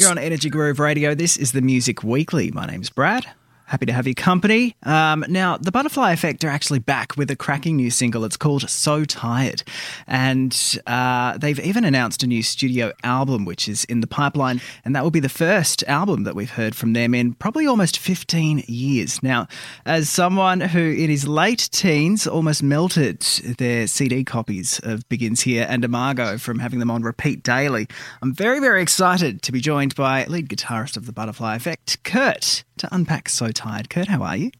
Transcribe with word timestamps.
You're 0.00 0.10
on 0.10 0.16
Energy 0.16 0.48
Groove 0.48 0.78
Radio. 0.78 1.14
This 1.14 1.36
is 1.36 1.52
the 1.52 1.60
Music 1.60 2.02
Weekly. 2.02 2.50
My 2.52 2.64
name's 2.64 2.88
Brad. 2.88 3.26
Happy 3.70 3.86
to 3.86 3.92
have 3.92 4.04
your 4.04 4.14
company. 4.14 4.74
Um, 4.82 5.24
now, 5.28 5.56
the 5.56 5.70
Butterfly 5.70 6.10
Effect 6.10 6.42
are 6.42 6.48
actually 6.48 6.80
back 6.80 7.16
with 7.16 7.30
a 7.30 7.36
cracking 7.36 7.76
new 7.76 7.88
single. 7.88 8.24
It's 8.24 8.36
called 8.36 8.68
So 8.68 9.04
Tired. 9.04 9.62
And 10.08 10.80
uh, 10.88 11.38
they've 11.38 11.60
even 11.60 11.84
announced 11.84 12.24
a 12.24 12.26
new 12.26 12.42
studio 12.42 12.92
album, 13.04 13.44
which 13.44 13.68
is 13.68 13.84
in 13.84 14.00
the 14.00 14.08
pipeline. 14.08 14.60
And 14.84 14.96
that 14.96 15.04
will 15.04 15.12
be 15.12 15.20
the 15.20 15.28
first 15.28 15.84
album 15.84 16.24
that 16.24 16.34
we've 16.34 16.50
heard 16.50 16.74
from 16.74 16.94
them 16.94 17.14
in 17.14 17.34
probably 17.34 17.64
almost 17.64 17.96
15 17.96 18.64
years. 18.66 19.22
Now, 19.22 19.46
as 19.86 20.10
someone 20.10 20.60
who 20.60 20.90
in 20.90 21.08
his 21.08 21.28
late 21.28 21.68
teens 21.70 22.26
almost 22.26 22.64
melted 22.64 23.20
their 23.58 23.86
CD 23.86 24.24
copies 24.24 24.80
of 24.82 25.08
Begins 25.08 25.42
Here 25.42 25.64
and 25.70 25.84
Imago 25.84 26.38
from 26.38 26.58
having 26.58 26.80
them 26.80 26.90
on 26.90 27.02
repeat 27.02 27.44
daily, 27.44 27.86
I'm 28.20 28.34
very, 28.34 28.58
very 28.58 28.82
excited 28.82 29.42
to 29.42 29.52
be 29.52 29.60
joined 29.60 29.94
by 29.94 30.24
lead 30.24 30.48
guitarist 30.48 30.96
of 30.96 31.06
the 31.06 31.12
Butterfly 31.12 31.54
Effect, 31.54 32.02
Kurt 32.02 32.64
to 32.78 32.88
unpack 32.92 33.28
So 33.28 33.48
Tired. 33.48 33.59
Kurt, 33.90 34.08
how 34.08 34.22
are 34.22 34.36
you? 34.36 34.50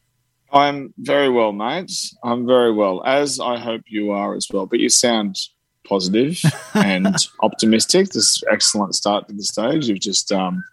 I'm 0.53 0.93
very 0.99 1.31
well, 1.31 1.53
mate. 1.53 1.93
I'm 2.25 2.47
very 2.47 2.73
well, 2.73 3.03
as 3.05 3.41
I 3.41 3.59
hope 3.59 3.83
you 3.87 4.11
are 4.11 4.35
as 4.35 4.49
well. 4.53 4.67
But 4.67 4.81
you 4.81 4.89
sound 4.89 5.39
positive 5.87 6.41
and 6.75 7.15
optimistic. 7.43 8.11
This 8.11 8.43
excellent 8.51 8.95
start 8.95 9.29
to 9.29 9.35
the 9.35 9.43
stage. 9.43 9.89
You've 9.89 10.01
just 10.01 10.33
um, 10.33 10.65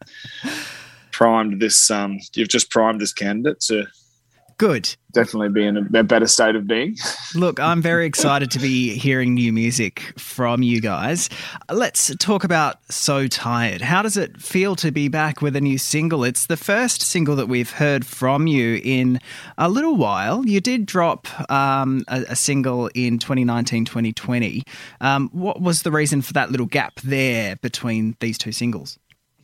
primed 1.11 1.61
this. 1.61 1.91
Um, 1.91 2.19
you've 2.35 2.49
just 2.49 2.69
primed 2.69 3.01
this 3.01 3.13
candidate 3.13 3.59
to 3.61 3.85
Good. 4.57 4.95
Definitely 5.11 5.49
be 5.49 5.65
in 5.67 5.77
a, 5.77 6.03
better 6.03 6.25
state 6.25 6.55
of 6.55 6.65
being. 6.65 6.97
Look, 7.35 7.59
I'm 7.59 7.79
very 7.79 8.07
excited 8.07 8.49
to 8.51 8.59
be 8.59 8.97
hearing 8.97 9.35
new 9.35 9.53
music 9.53 10.13
from 10.17 10.63
you 10.63 10.81
guys. 10.81 11.29
Let's 11.71 12.15
talk 12.15 12.43
about 12.43 12.77
So 12.89 13.27
Tired. 13.27 13.81
How 13.81 14.01
does 14.01 14.17
it 14.17 14.41
feel 14.41 14.75
to 14.77 14.91
be 14.91 15.09
back 15.09 15.43
with 15.43 15.55
a 15.55 15.61
new 15.61 15.77
single? 15.77 16.23
It's 16.23 16.47
the 16.47 16.57
first 16.57 17.03
single 17.03 17.35
that 17.35 17.47
we've 17.47 17.69
heard 17.69 18.03
from 18.03 18.47
you 18.47 18.81
in 18.83 19.19
a 19.59 19.69
little 19.69 19.95
while. 19.95 20.43
You 20.43 20.59
did 20.59 20.87
drop 20.87 21.27
um, 21.51 22.03
a, 22.07 22.25
a, 22.29 22.35
single 22.35 22.87
in 22.95 23.19
2019 23.19 23.85
2020. 23.85 24.63
Um, 25.01 25.29
what 25.33 25.61
was 25.61 25.83
the 25.83 25.91
reason 25.91 26.23
for 26.23 26.33
that 26.33 26.49
little 26.49 26.65
gap 26.65 26.99
there 27.01 27.57
between 27.57 28.15
these 28.19 28.39
two 28.39 28.51
singles? 28.51 28.97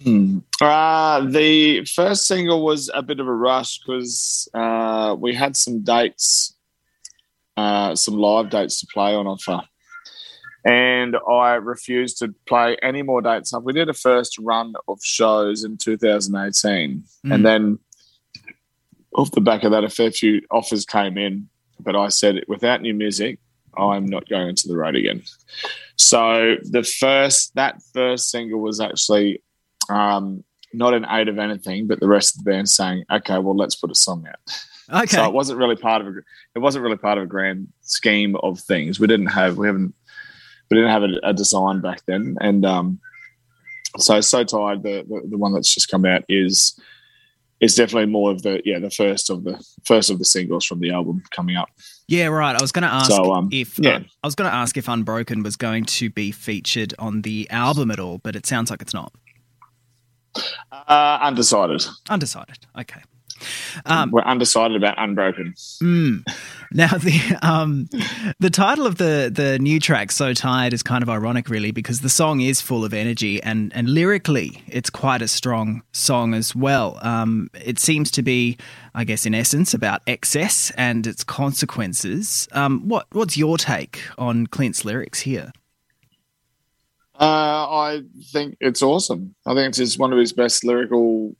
Hmm. 0.03 0.39
Uh, 0.61 1.21
the 1.21 1.85
first 1.85 2.27
single 2.27 2.63
was 2.63 2.89
a 2.93 3.01
bit 3.01 3.19
of 3.19 3.27
a 3.27 3.33
rush 3.33 3.79
because 3.79 4.47
uh, 4.53 5.15
we 5.17 5.33
had 5.33 5.55
some 5.55 5.81
dates, 5.83 6.55
uh, 7.57 7.95
some 7.95 8.17
live 8.17 8.49
dates 8.49 8.79
to 8.81 8.87
play 8.87 9.13
on 9.15 9.27
offer. 9.27 9.61
And 10.65 11.17
I 11.29 11.55
refused 11.55 12.19
to 12.19 12.33
play 12.47 12.77
any 12.81 13.01
more 13.01 13.21
dates 13.21 13.53
up. 13.53 13.63
We 13.63 13.73
did 13.73 13.89
a 13.89 13.93
first 13.93 14.37
run 14.39 14.73
of 14.87 14.99
shows 15.03 15.63
in 15.63 15.77
2018. 15.77 17.03
Mm. 17.25 17.33
And 17.33 17.45
then 17.45 17.79
off 19.15 19.31
the 19.31 19.41
back 19.41 19.63
of 19.63 19.71
that, 19.71 19.83
a 19.83 19.89
fair 19.89 20.11
few 20.11 20.41
offers 20.51 20.85
came 20.85 21.17
in. 21.17 21.49
But 21.79 21.95
I 21.95 22.09
said, 22.09 22.43
without 22.47 22.81
new 22.81 22.93
music, 22.93 23.39
I'm 23.77 24.05
not 24.05 24.29
going 24.29 24.49
into 24.49 24.67
the 24.67 24.77
road 24.77 24.95
again. 24.95 25.23
So 25.97 26.55
the 26.63 26.83
first, 26.83 27.55
that 27.55 27.81
first 27.93 28.29
single 28.29 28.61
was 28.61 28.79
actually 28.79 29.41
um, 29.89 30.43
not 30.73 30.93
an 30.93 31.05
aid 31.09 31.27
of 31.27 31.37
anything, 31.37 31.87
but 31.87 31.99
the 31.99 32.07
rest 32.07 32.35
of 32.35 32.43
the 32.43 32.51
band 32.51 32.69
saying, 32.69 33.03
"Okay, 33.11 33.37
well, 33.39 33.55
let's 33.55 33.75
put 33.75 33.91
a 33.91 33.95
song 33.95 34.25
out." 34.27 34.57
Okay. 34.91 35.15
So 35.15 35.25
it 35.25 35.33
wasn't 35.33 35.59
really 35.59 35.75
part 35.75 36.01
of 36.01 36.07
a, 36.07 36.19
it 36.55 36.59
wasn't 36.59 36.83
really 36.83 36.97
part 36.97 37.17
of 37.17 37.23
a 37.23 37.27
grand 37.27 37.67
scheme 37.81 38.35
of 38.37 38.59
things. 38.59 38.99
We 38.99 39.07
didn't 39.07 39.27
have 39.27 39.57
we 39.57 39.67
haven't 39.67 39.93
we 40.69 40.77
didn't 40.77 40.91
have 40.91 41.03
a, 41.03 41.19
a 41.23 41.33
design 41.33 41.81
back 41.81 42.01
then, 42.05 42.35
and 42.41 42.65
um, 42.65 42.99
so 43.97 44.19
so 44.21 44.43
tired. 44.43 44.83
The, 44.83 45.05
the, 45.07 45.29
the 45.29 45.37
one 45.37 45.53
that's 45.53 45.73
just 45.73 45.89
come 45.89 46.05
out 46.05 46.23
is 46.27 46.79
is 47.59 47.75
definitely 47.75 48.11
more 48.11 48.31
of 48.31 48.41
the 48.41 48.61
yeah 48.65 48.79
the 48.79 48.89
first 48.89 49.29
of 49.29 49.43
the 49.43 49.63
first 49.85 50.09
of 50.09 50.19
the 50.19 50.25
singles 50.25 50.65
from 50.65 50.79
the 50.79 50.91
album 50.91 51.23
coming 51.31 51.55
up. 51.55 51.69
Yeah, 52.07 52.27
right. 52.27 52.55
I 52.55 52.61
was 52.61 52.73
going 52.73 52.83
to 52.83 52.93
ask 52.93 53.09
so, 53.09 53.31
um, 53.31 53.47
if 53.51 53.79
yeah. 53.79 53.95
Uh, 53.95 53.99
I 54.23 54.27
was 54.27 54.35
going 54.35 54.49
to 54.49 54.55
ask 54.55 54.75
if 54.75 54.89
Unbroken 54.89 55.43
was 55.43 55.55
going 55.55 55.85
to 55.85 56.09
be 56.09 56.31
featured 56.31 56.93
on 56.99 57.21
the 57.21 57.49
album 57.49 57.91
at 57.91 57.99
all, 57.99 58.17
but 58.17 58.35
it 58.35 58.45
sounds 58.45 58.69
like 58.69 58.81
it's 58.81 58.93
not. 58.93 59.13
Uh, 60.71 61.19
undecided. 61.21 61.85
Undecided. 62.09 62.59
Okay. 62.79 63.01
Um, 63.85 64.11
We're 64.11 64.21
undecided 64.21 64.77
about 64.77 64.95
Unbroken. 64.97 65.53
Mm. 65.81 66.23
Now 66.71 66.97
the 66.97 67.37
um, 67.41 67.89
the 68.39 68.49
title 68.49 68.85
of 68.87 68.97
the 68.97 69.29
the 69.33 69.59
new 69.59 69.79
track, 69.79 70.11
"So 70.11 70.33
Tired," 70.33 70.73
is 70.73 70.81
kind 70.81 71.03
of 71.03 71.09
ironic, 71.09 71.49
really, 71.49 71.71
because 71.71 72.01
the 72.01 72.09
song 72.09 72.41
is 72.41 72.61
full 72.61 72.85
of 72.85 72.93
energy 72.93 73.41
and 73.43 73.71
and 73.75 73.89
lyrically, 73.89 74.63
it's 74.67 74.89
quite 74.89 75.21
a 75.21 75.27
strong 75.27 75.83
song 75.91 76.33
as 76.33 76.55
well. 76.55 76.99
Um, 77.01 77.49
it 77.53 77.79
seems 77.79 78.11
to 78.11 78.23
be, 78.23 78.57
I 78.95 79.03
guess, 79.03 79.25
in 79.25 79.35
essence, 79.35 79.73
about 79.73 80.01
excess 80.07 80.71
and 80.77 81.05
its 81.05 81.23
consequences. 81.23 82.47
Um, 82.53 82.87
what 82.87 83.07
what's 83.11 83.37
your 83.37 83.57
take 83.57 84.01
on 84.17 84.47
Clint's 84.47 84.85
lyrics 84.85 85.19
here? 85.21 85.51
Uh, 87.19 87.69
I 87.69 88.03
think 88.31 88.57
it's 88.59 88.81
awesome. 88.81 89.35
I 89.45 89.53
think 89.53 89.69
it's 89.69 89.77
just 89.77 89.99
one 89.99 90.11
of 90.11 90.19
his 90.19 90.33
best 90.33 90.63
lyrical 90.63 91.35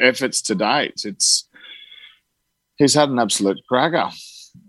efforts 0.00 0.40
to 0.42 0.54
date. 0.54 1.02
It's 1.04 1.48
he's 2.76 2.94
had 2.94 3.10
an 3.10 3.18
absolute 3.18 3.60
cracker. 3.68 4.10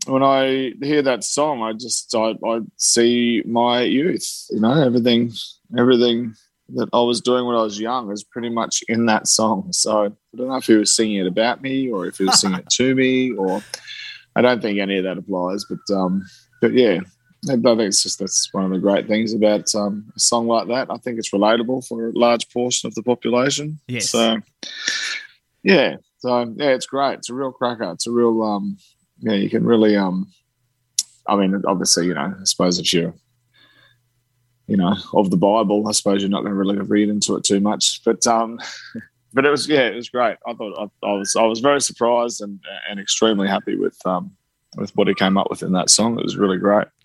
When 0.05 0.23
I 0.23 0.73
hear 0.81 1.01
that 1.01 1.23
song, 1.23 1.61
I 1.61 1.73
just 1.73 2.13
I, 2.13 2.35
I 2.45 2.59
see 2.75 3.41
my 3.45 3.81
youth. 3.81 4.45
You 4.49 4.59
know, 4.59 4.83
everything 4.83 5.31
everything 5.77 6.35
that 6.75 6.89
I 6.93 7.01
was 7.01 7.21
doing 7.21 7.45
when 7.45 7.55
I 7.55 7.61
was 7.61 7.79
young 7.79 8.11
is 8.11 8.23
pretty 8.23 8.49
much 8.49 8.83
in 8.87 9.05
that 9.07 9.27
song. 9.27 9.71
So 9.71 10.05
I 10.05 10.37
don't 10.37 10.49
know 10.49 10.55
if 10.55 10.65
he 10.65 10.75
was 10.75 10.95
singing 10.95 11.17
it 11.17 11.27
about 11.27 11.61
me 11.61 11.89
or 11.89 12.05
if 12.05 12.17
he 12.17 12.25
was 12.25 12.39
singing 12.39 12.59
it 12.59 12.69
to 12.71 12.95
me, 12.95 13.31
or 13.31 13.63
I 14.35 14.41
don't 14.41 14.61
think 14.61 14.79
any 14.79 14.97
of 14.97 15.05
that 15.05 15.17
applies. 15.17 15.65
But 15.65 15.93
um, 15.95 16.25
but 16.61 16.73
yeah, 16.73 16.99
I 17.47 17.53
think 17.53 17.79
it's 17.79 18.03
just 18.03 18.19
that's 18.19 18.53
one 18.53 18.65
of 18.65 18.71
the 18.71 18.79
great 18.79 19.07
things 19.07 19.33
about 19.33 19.73
um, 19.73 20.11
a 20.15 20.19
song 20.19 20.47
like 20.47 20.67
that. 20.67 20.91
I 20.91 20.97
think 20.97 21.17
it's 21.17 21.31
relatable 21.31 21.87
for 21.87 22.09
a 22.09 22.11
large 22.11 22.49
portion 22.49 22.87
of 22.87 22.95
the 22.95 23.03
population. 23.03 23.79
Yes. 23.87 24.09
So, 24.09 24.39
yeah. 25.63 25.97
So 26.17 26.53
yeah, 26.57 26.71
it's 26.71 26.85
great. 26.85 27.19
It's 27.19 27.29
a 27.29 27.33
real 27.33 27.53
cracker. 27.53 27.91
It's 27.91 28.07
a 28.07 28.11
real 28.11 28.43
um, 28.43 28.77
yeah. 29.19 29.33
You 29.33 29.49
can 29.49 29.63
really 29.63 29.95
um, 29.95 30.31
I 31.29 31.35
mean, 31.35 31.61
obviously, 31.65 32.07
you 32.07 32.15
know, 32.15 32.35
I 32.39 32.43
suppose 32.43 32.79
if 32.79 32.91
you're, 32.91 33.13
you 34.67 34.77
know, 34.77 34.95
of 35.13 35.29
the 35.29 35.37
Bible, 35.37 35.87
I 35.87 35.91
suppose 35.91 36.21
you're 36.21 36.29
not 36.29 36.41
going 36.41 36.53
to 36.53 36.57
really 36.57 36.77
read 36.77 37.09
into 37.09 37.35
it 37.35 37.43
too 37.43 37.59
much. 37.59 38.03
But 38.03 38.25
um, 38.27 38.59
but 39.33 39.45
it 39.45 39.49
was 39.49 39.69
yeah, 39.69 39.87
it 39.87 39.95
was 39.95 40.09
great. 40.09 40.37
I 40.45 40.53
thought 40.53 40.91
I, 41.03 41.07
I 41.07 41.13
was 41.13 41.35
I 41.35 41.43
was 41.43 41.59
very 41.59 41.81
surprised 41.81 42.41
and 42.41 42.59
and 42.89 42.99
extremely 42.99 43.47
happy 43.47 43.75
with 43.75 43.97
um 44.05 44.35
with 44.75 44.95
what 44.95 45.07
he 45.07 45.13
came 45.13 45.37
up 45.37 45.49
with 45.49 45.63
in 45.63 45.71
that 45.73 45.89
song. 45.89 46.17
It 46.19 46.23
was 46.23 46.37
really 46.37 46.57
great. 46.57 46.87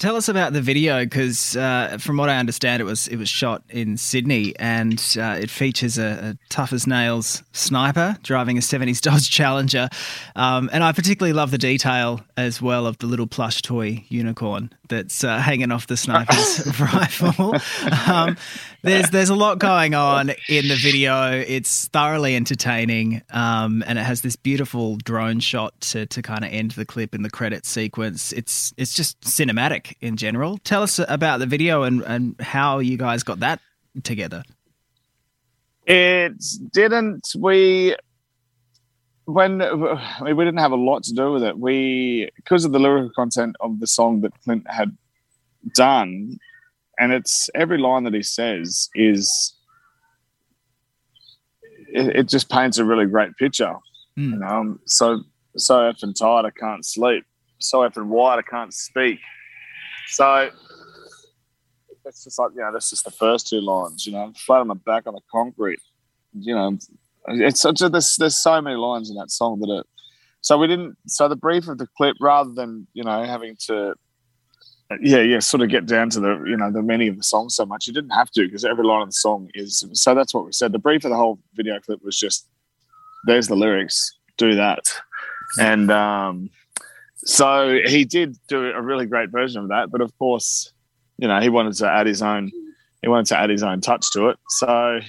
Tell 0.00 0.16
us 0.16 0.30
about 0.30 0.54
the 0.54 0.62
video 0.62 1.04
because, 1.04 1.54
uh, 1.56 1.98
from 2.00 2.16
what 2.16 2.30
I 2.30 2.38
understand, 2.38 2.80
it 2.80 2.86
was 2.86 3.06
it 3.06 3.16
was 3.16 3.28
shot 3.28 3.62
in 3.68 3.98
Sydney 3.98 4.54
and 4.58 4.98
uh, 5.20 5.36
it 5.38 5.50
features 5.50 5.98
a, 5.98 6.06
a, 6.30 6.36
tough 6.48 6.72
as 6.72 6.86
nails 6.86 7.42
sniper 7.52 8.16
driving 8.22 8.56
a 8.56 8.62
'70s 8.62 9.00
Dodge 9.02 9.28
Challenger, 9.28 9.90
um, 10.36 10.70
and 10.72 10.82
I 10.82 10.92
particularly 10.92 11.34
love 11.34 11.50
the 11.50 11.58
detail 11.58 12.22
as 12.38 12.62
well 12.62 12.86
of 12.86 12.96
the 12.96 13.06
little 13.08 13.26
plush 13.26 13.60
toy 13.60 14.02
unicorn 14.08 14.72
that's 14.88 15.22
uh, 15.22 15.38
hanging 15.38 15.70
off 15.70 15.86
the 15.86 15.98
sniper's 15.98 16.66
rifle. 16.80 17.54
Um, 18.08 18.38
there's 18.82 19.10
there's 19.10 19.28
a 19.28 19.34
lot 19.34 19.58
going 19.58 19.94
on 19.94 20.30
in 20.48 20.68
the 20.68 20.76
video. 20.76 21.30
It's 21.32 21.88
thoroughly 21.88 22.36
entertaining, 22.36 23.20
um, 23.30 23.84
and 23.86 23.98
it 23.98 24.02
has 24.02 24.22
this 24.22 24.36
beautiful 24.36 24.96
drone 24.96 25.40
shot 25.40 25.78
to, 25.82 26.06
to 26.06 26.22
kind 26.22 26.44
of 26.44 26.52
end 26.52 26.70
the 26.72 26.86
clip 26.86 27.14
in 27.14 27.22
the 27.22 27.30
credit 27.30 27.66
sequence. 27.66 28.32
It's 28.32 28.72
it's 28.78 28.94
just 28.94 29.20
cinematic 29.20 29.89
in 30.00 30.16
general. 30.16 30.58
Tell 30.58 30.82
us 30.82 31.00
about 31.08 31.38
the 31.38 31.46
video 31.46 31.82
and, 31.82 32.02
and 32.02 32.40
how 32.40 32.78
you 32.78 32.96
guys 32.96 33.22
got 33.22 33.40
that 33.40 33.60
together. 34.02 34.42
It 35.86 36.42
didn't. 36.72 37.32
We 37.36 37.96
when 39.24 39.58
we 39.58 40.44
didn't 40.44 40.58
have 40.58 40.72
a 40.72 40.76
lot 40.76 41.04
to 41.04 41.14
do 41.14 41.32
with 41.32 41.42
it. 41.42 41.58
We 41.58 42.30
because 42.36 42.64
of 42.64 42.72
the 42.72 42.78
lyrical 42.78 43.10
content 43.10 43.56
of 43.60 43.80
the 43.80 43.86
song 43.86 44.20
that 44.20 44.32
Clint 44.44 44.70
had 44.70 44.96
done 45.74 46.38
and 47.00 47.12
it's 47.12 47.48
every 47.54 47.78
line 47.78 48.04
that 48.04 48.14
he 48.14 48.22
says 48.22 48.90
is 48.94 49.54
it, 51.92 52.14
it 52.14 52.28
just 52.28 52.50
paints 52.50 52.78
a 52.78 52.84
really 52.84 53.06
great 53.06 53.36
picture. 53.36 53.74
Mm. 54.18 54.32
You 54.32 54.36
know, 54.36 54.46
I'm 54.46 54.80
so 54.84 55.22
so 55.56 55.78
effing 55.78 56.16
tired 56.16 56.46
I 56.46 56.50
can't 56.50 56.84
sleep. 56.84 57.24
So 57.58 57.80
effing 57.80 58.06
wide 58.06 58.38
I 58.38 58.42
can't 58.42 58.72
speak. 58.72 59.18
So 60.10 60.50
that's 62.04 62.24
just 62.24 62.38
like 62.38 62.50
you 62.54 62.60
know 62.60 62.72
that's 62.72 62.90
just 62.90 63.04
the 63.04 63.10
first 63.10 63.48
two 63.48 63.60
lines. 63.60 64.06
You 64.06 64.12
know, 64.12 64.32
flat 64.36 64.60
on 64.60 64.68
my 64.68 64.74
back 64.74 65.06
on 65.06 65.14
the 65.14 65.20
concrete. 65.30 65.80
You 66.32 66.54
know, 66.54 66.78
it's 67.28 67.60
such 67.60 67.80
a 67.80 67.88
there's 67.88 68.16
there's 68.16 68.36
so 68.36 68.60
many 68.60 68.76
lines 68.76 69.10
in 69.10 69.16
that 69.16 69.30
song 69.30 69.60
that 69.60 69.80
it. 69.80 69.86
So 70.42 70.56
we 70.58 70.66
didn't. 70.66 70.96
So 71.06 71.28
the 71.28 71.36
brief 71.36 71.68
of 71.68 71.78
the 71.78 71.86
clip, 71.96 72.16
rather 72.20 72.50
than 72.52 72.86
you 72.94 73.04
know 73.04 73.24
having 73.24 73.56
to 73.66 73.94
yeah, 75.00 75.20
yeah, 75.20 75.38
sort 75.38 75.62
of 75.62 75.68
get 75.68 75.86
down 75.86 76.10
to 76.10 76.20
the 76.20 76.42
you 76.46 76.56
know 76.56 76.72
the 76.72 76.82
meaning 76.82 77.08
of 77.08 77.16
the 77.16 77.22
song 77.22 77.48
so 77.48 77.64
much. 77.64 77.86
You 77.86 77.92
didn't 77.92 78.10
have 78.10 78.30
to 78.32 78.44
because 78.44 78.64
every 78.64 78.84
line 78.84 79.02
of 79.02 79.08
the 79.08 79.12
song 79.12 79.48
is. 79.54 79.84
So 79.92 80.14
that's 80.14 80.34
what 80.34 80.44
we 80.44 80.52
said. 80.52 80.72
The 80.72 80.78
brief 80.78 81.04
of 81.04 81.10
the 81.10 81.16
whole 81.16 81.38
video 81.54 81.78
clip 81.78 82.02
was 82.02 82.18
just 82.18 82.48
there's 83.26 83.46
the 83.46 83.54
lyrics, 83.54 84.18
do 84.36 84.56
that, 84.56 84.92
and 85.60 85.90
um, 85.92 86.50
so 87.24 87.78
he 87.84 88.04
did 88.04 88.36
do 88.48 88.70
a 88.70 88.80
really 88.80 89.06
great 89.06 89.30
version 89.30 89.62
of 89.62 89.68
that. 89.68 89.90
But 89.90 90.00
of 90.00 90.16
course, 90.18 90.72
you 91.18 91.28
know, 91.28 91.40
he 91.40 91.48
wanted 91.48 91.74
to 91.74 91.90
add 91.90 92.06
his 92.06 92.22
own. 92.22 92.50
He 93.02 93.08
wanted 93.08 93.26
to 93.26 93.38
add 93.38 93.50
his 93.50 93.62
own 93.62 93.80
touch 93.80 94.10
to 94.12 94.28
it. 94.28 94.38
So 94.48 95.00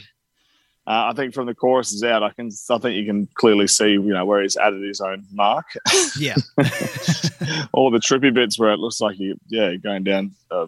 uh, 0.88 1.10
I 1.10 1.14
think 1.14 1.34
from 1.34 1.46
the 1.46 1.56
choruses 1.56 2.04
out, 2.04 2.24
I 2.24 2.32
can 2.32 2.50
I 2.70 2.78
think 2.80 2.96
you 2.96 3.06
can 3.06 3.28
clearly 3.36 3.68
see 3.68 3.92
you 3.92 4.02
know 4.02 4.26
where 4.26 4.42
he's 4.42 4.58
added 4.58 4.82
his 4.82 5.00
own 5.00 5.26
mark. 5.32 5.66
Yeah. 6.18 6.36
All 7.72 7.92
the 7.92 8.00
trippy 8.00 8.34
bits 8.34 8.60
where 8.60 8.72
it 8.72 8.80
looks 8.80 9.00
like 9.00 9.20
you 9.20 9.38
yeah 9.48 9.76
going 9.76 10.04
down. 10.04 10.32
Uh, 10.50 10.68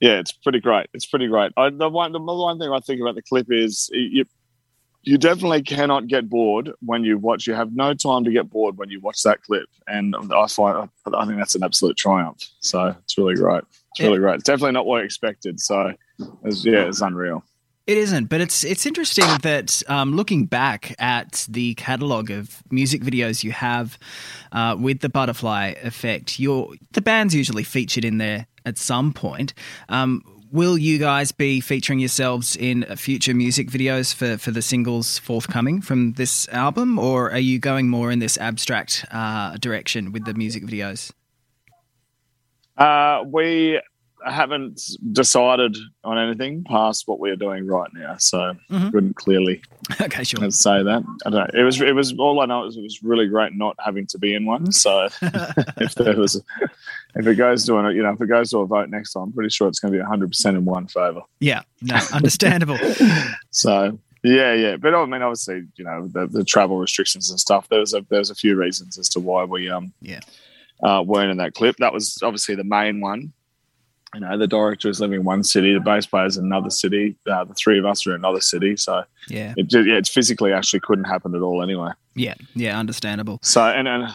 yeah, 0.00 0.18
it's 0.18 0.32
pretty 0.32 0.60
great. 0.60 0.86
It's 0.94 1.06
pretty 1.06 1.26
great. 1.26 1.52
I, 1.56 1.70
the 1.70 1.88
one 1.88 2.12
the 2.12 2.20
one 2.20 2.58
thing 2.58 2.70
I 2.70 2.80
think 2.80 3.00
about 3.00 3.14
the 3.14 3.22
clip 3.22 3.46
is 3.50 3.90
you 3.92 4.24
you 5.02 5.16
definitely 5.18 5.62
cannot 5.62 6.06
get 6.06 6.28
bored 6.28 6.72
when 6.80 7.04
you 7.04 7.18
watch. 7.18 7.46
You 7.46 7.54
have 7.54 7.72
no 7.74 7.94
time 7.94 8.24
to 8.24 8.30
get 8.30 8.50
bored 8.50 8.76
when 8.78 8.90
you 8.90 9.00
watch 9.00 9.22
that 9.22 9.42
clip, 9.42 9.68
and 9.86 10.14
I 10.34 10.46
find 10.46 10.88
I 11.14 11.26
think 11.26 11.38
that's 11.38 11.54
an 11.54 11.62
absolute 11.62 11.96
triumph. 11.96 12.42
So 12.60 12.94
it's 13.02 13.16
really 13.16 13.34
great. 13.34 13.64
It's 13.92 14.00
really 14.00 14.18
great. 14.18 14.36
It's 14.36 14.44
definitely 14.44 14.72
not 14.72 14.86
what 14.86 15.00
I 15.00 15.04
expected. 15.04 15.60
So 15.60 15.94
it's, 16.44 16.64
yeah, 16.64 16.88
it's 16.88 17.00
unreal. 17.00 17.44
It 17.86 17.96
isn't, 17.96 18.26
but 18.26 18.42
it's 18.42 18.64
it's 18.64 18.84
interesting 18.84 19.24
that 19.42 19.82
um, 19.88 20.14
looking 20.14 20.44
back 20.44 20.94
at 20.98 21.46
the 21.48 21.72
catalog 21.76 22.30
of 22.30 22.62
music 22.70 23.00
videos 23.00 23.42
you 23.42 23.52
have 23.52 23.98
uh, 24.52 24.76
with 24.78 25.00
the 25.00 25.08
butterfly 25.08 25.72
effect, 25.82 26.38
your 26.38 26.74
the 26.92 27.00
band's 27.00 27.34
usually 27.34 27.64
featured 27.64 28.04
in 28.04 28.18
there 28.18 28.46
at 28.66 28.76
some 28.76 29.14
point. 29.14 29.54
Um, 29.88 30.22
will 30.50 30.78
you 30.78 30.98
guys 30.98 31.32
be 31.32 31.60
featuring 31.60 31.98
yourselves 31.98 32.56
in 32.56 32.84
future 32.96 33.34
music 33.34 33.68
videos 33.68 34.14
for, 34.14 34.38
for 34.38 34.50
the 34.50 34.62
singles 34.62 35.18
forthcoming 35.18 35.80
from 35.80 36.12
this 36.14 36.48
album, 36.48 36.98
or 36.98 37.30
are 37.30 37.38
you 37.38 37.58
going 37.58 37.88
more 37.88 38.10
in 38.10 38.18
this 38.18 38.38
abstract 38.38 39.04
uh, 39.10 39.56
direction 39.58 40.12
with 40.12 40.24
the 40.24 40.34
music 40.34 40.62
videos? 40.64 41.12
Uh, 42.76 43.24
we 43.26 43.80
haven't 44.26 44.80
decided 45.12 45.76
on 46.04 46.18
anything 46.18 46.64
past 46.64 47.06
what 47.06 47.20
we're 47.20 47.36
doing 47.36 47.66
right 47.66 47.90
now, 47.94 48.16
so 48.18 48.54
mm-hmm. 48.70 48.90
couldn't 48.90 49.16
clearly 49.16 49.62
okay, 50.00 50.24
sure. 50.24 50.50
say 50.50 50.82
that. 50.82 51.02
I 51.24 51.30
don't 51.30 51.54
know. 51.54 51.60
It 51.60 51.64
was 51.64 51.80
it 51.80 51.94
was 51.94 52.14
all 52.18 52.40
I 52.40 52.46
know 52.46 52.66
is 52.66 52.76
it 52.76 52.82
was 52.82 53.02
really 53.02 53.26
great 53.26 53.54
not 53.54 53.76
having 53.78 54.06
to 54.08 54.18
be 54.18 54.34
in 54.34 54.44
one. 54.44 54.72
So 54.72 55.08
if 55.22 55.94
there 55.94 56.16
was, 56.16 56.42
if 57.14 57.26
it 57.26 57.34
goes 57.36 57.64
to 57.66 57.76
a, 57.76 57.92
you 57.92 58.02
know 58.02 58.12
if 58.12 58.20
it 58.20 58.26
goes 58.26 58.50
to 58.50 58.58
a 58.58 58.66
vote 58.66 58.90
next 58.90 59.12
time, 59.12 59.24
I'm 59.24 59.32
pretty 59.32 59.50
sure 59.50 59.68
it's 59.68 59.80
going 59.80 59.92
to 59.92 59.96
be 59.96 60.02
100 60.02 60.28
percent 60.28 60.56
in 60.56 60.64
one 60.64 60.86
favour. 60.86 61.22
Yeah, 61.40 61.62
no, 61.82 61.98
understandable. 62.12 62.78
so 63.50 63.98
yeah, 64.22 64.52
yeah, 64.54 64.76
but 64.76 64.94
I 64.94 65.06
mean, 65.06 65.22
obviously, 65.22 65.64
you 65.76 65.84
know, 65.84 66.08
the, 66.08 66.26
the 66.26 66.44
travel 66.44 66.78
restrictions 66.78 67.30
and 67.30 67.38
stuff. 67.38 67.68
There 67.68 67.80
was 67.80 67.94
a 67.94 68.04
there 68.10 68.18
was 68.18 68.30
a 68.30 68.34
few 68.34 68.56
reasons 68.56 68.98
as 68.98 69.08
to 69.10 69.20
why 69.20 69.44
we 69.44 69.70
um 69.70 69.92
yeah. 70.00 70.20
Uh, 70.80 71.02
weren't 71.04 71.28
in 71.28 71.38
that 71.38 71.54
clip. 71.54 71.74
That 71.78 71.92
was 71.92 72.20
obviously 72.22 72.54
the 72.54 72.62
main 72.62 73.00
one 73.00 73.32
you 74.14 74.20
know, 74.20 74.38
the 74.38 74.46
director 74.46 74.88
is 74.88 75.00
living 75.00 75.20
in 75.20 75.24
one 75.24 75.44
city, 75.44 75.74
the 75.74 75.80
bass 75.80 76.06
player 76.06 76.26
is 76.26 76.36
in 76.36 76.44
another 76.44 76.70
city, 76.70 77.16
uh, 77.30 77.44
the 77.44 77.54
three 77.54 77.78
of 77.78 77.84
us 77.84 78.06
are 78.06 78.14
in 78.14 78.20
another 78.20 78.40
city. 78.40 78.76
So 78.76 79.04
yeah, 79.28 79.54
it 79.56 79.68
just, 79.68 79.86
yeah, 79.86 79.96
it 79.96 80.08
physically 80.08 80.52
actually 80.52 80.80
couldn't 80.80 81.04
happen 81.04 81.34
at 81.34 81.42
all 81.42 81.62
anyway. 81.62 81.90
Yeah, 82.14 82.34
yeah, 82.54 82.78
understandable. 82.78 83.38
So 83.42 83.62
and 83.62 83.88
and. 83.88 84.12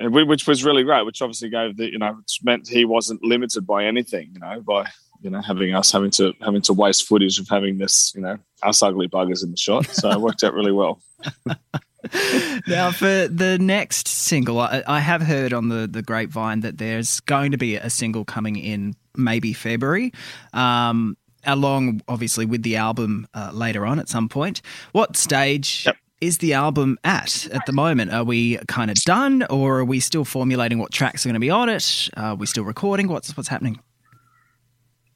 Which 0.00 0.48
was 0.48 0.64
really 0.64 0.84
great, 0.84 1.04
which 1.04 1.20
obviously 1.20 1.50
gave 1.50 1.76
the 1.76 1.92
you 1.92 1.98
know, 1.98 2.14
which 2.14 2.40
meant 2.42 2.66
he 2.66 2.86
wasn't 2.86 3.22
limited 3.22 3.66
by 3.66 3.84
anything, 3.84 4.30
you 4.32 4.40
know, 4.40 4.60
by 4.62 4.86
you 5.20 5.28
know 5.28 5.42
having 5.42 5.74
us 5.74 5.92
having 5.92 6.10
to 6.12 6.32
having 6.40 6.62
to 6.62 6.72
waste 6.72 7.06
footage 7.06 7.38
of 7.38 7.46
having 7.46 7.76
this, 7.76 8.10
you 8.16 8.22
know, 8.22 8.38
us 8.62 8.82
ugly 8.82 9.06
buggers 9.06 9.44
in 9.44 9.50
the 9.50 9.56
shot. 9.56 9.86
So 9.86 10.10
it 10.10 10.18
worked 10.18 10.42
out 10.44 10.54
really 10.54 10.72
well. 10.72 10.98
now, 12.66 12.90
for 12.90 13.28
the 13.28 13.58
next 13.60 14.08
single, 14.08 14.58
I, 14.58 14.82
I, 14.86 15.00
have 15.00 15.22
heard 15.22 15.52
on 15.52 15.68
the, 15.68 15.86
the 15.86 16.02
grapevine 16.02 16.60
that 16.60 16.78
there's 16.78 17.20
going 17.20 17.52
to 17.52 17.58
be 17.58 17.76
a 17.76 17.90
single 17.90 18.24
coming 18.24 18.56
in 18.56 18.96
maybe 19.16 19.52
February. 19.52 20.12
Um, 20.52 21.16
along, 21.44 22.02
obviously, 22.08 22.46
with 22.46 22.62
the 22.62 22.76
album 22.76 23.26
uh, 23.34 23.50
later 23.52 23.84
on 23.84 23.98
at 23.98 24.08
some 24.08 24.28
point. 24.28 24.62
What 24.92 25.16
stage 25.16 25.84
yep. 25.86 25.96
is 26.20 26.38
the 26.38 26.54
album 26.54 26.98
at 27.04 27.46
at 27.48 27.66
the 27.66 27.72
moment? 27.72 28.12
Are 28.12 28.24
we 28.24 28.58
kind 28.68 28.90
of 28.90 28.96
done, 28.98 29.44
or 29.50 29.80
are 29.80 29.84
we 29.84 30.00
still 30.00 30.24
formulating 30.24 30.78
what 30.78 30.92
tracks 30.92 31.24
are 31.24 31.28
going 31.28 31.34
to 31.34 31.40
be 31.40 31.50
on 31.50 31.68
it? 31.68 32.08
Are 32.16 32.34
we 32.34 32.46
still 32.46 32.64
recording? 32.64 33.08
What's 33.08 33.36
what's 33.36 33.48
happening? 33.48 33.80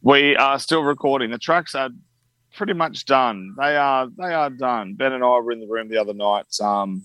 We 0.03 0.37
are 0.37 0.59
still 0.59 0.83
recording. 0.83 1.31
The 1.31 1.39
tracks 1.39 1.75
are 1.75 1.91
pretty 2.57 2.73
much 2.73 3.05
done. 3.05 3.55
They 3.59 3.77
are 3.77 4.09
they 4.19 4.33
are 4.35 4.51
done. 4.51 4.95
Ben 4.95 5.13
and 5.13 5.23
I 5.23 5.29
were 5.29 5.53
in 5.53 5.61
the 5.61 5.67
room 5.67 5.89
the 5.89 5.99
other 5.99 6.15
night, 6.15 6.47
um, 6.61 7.05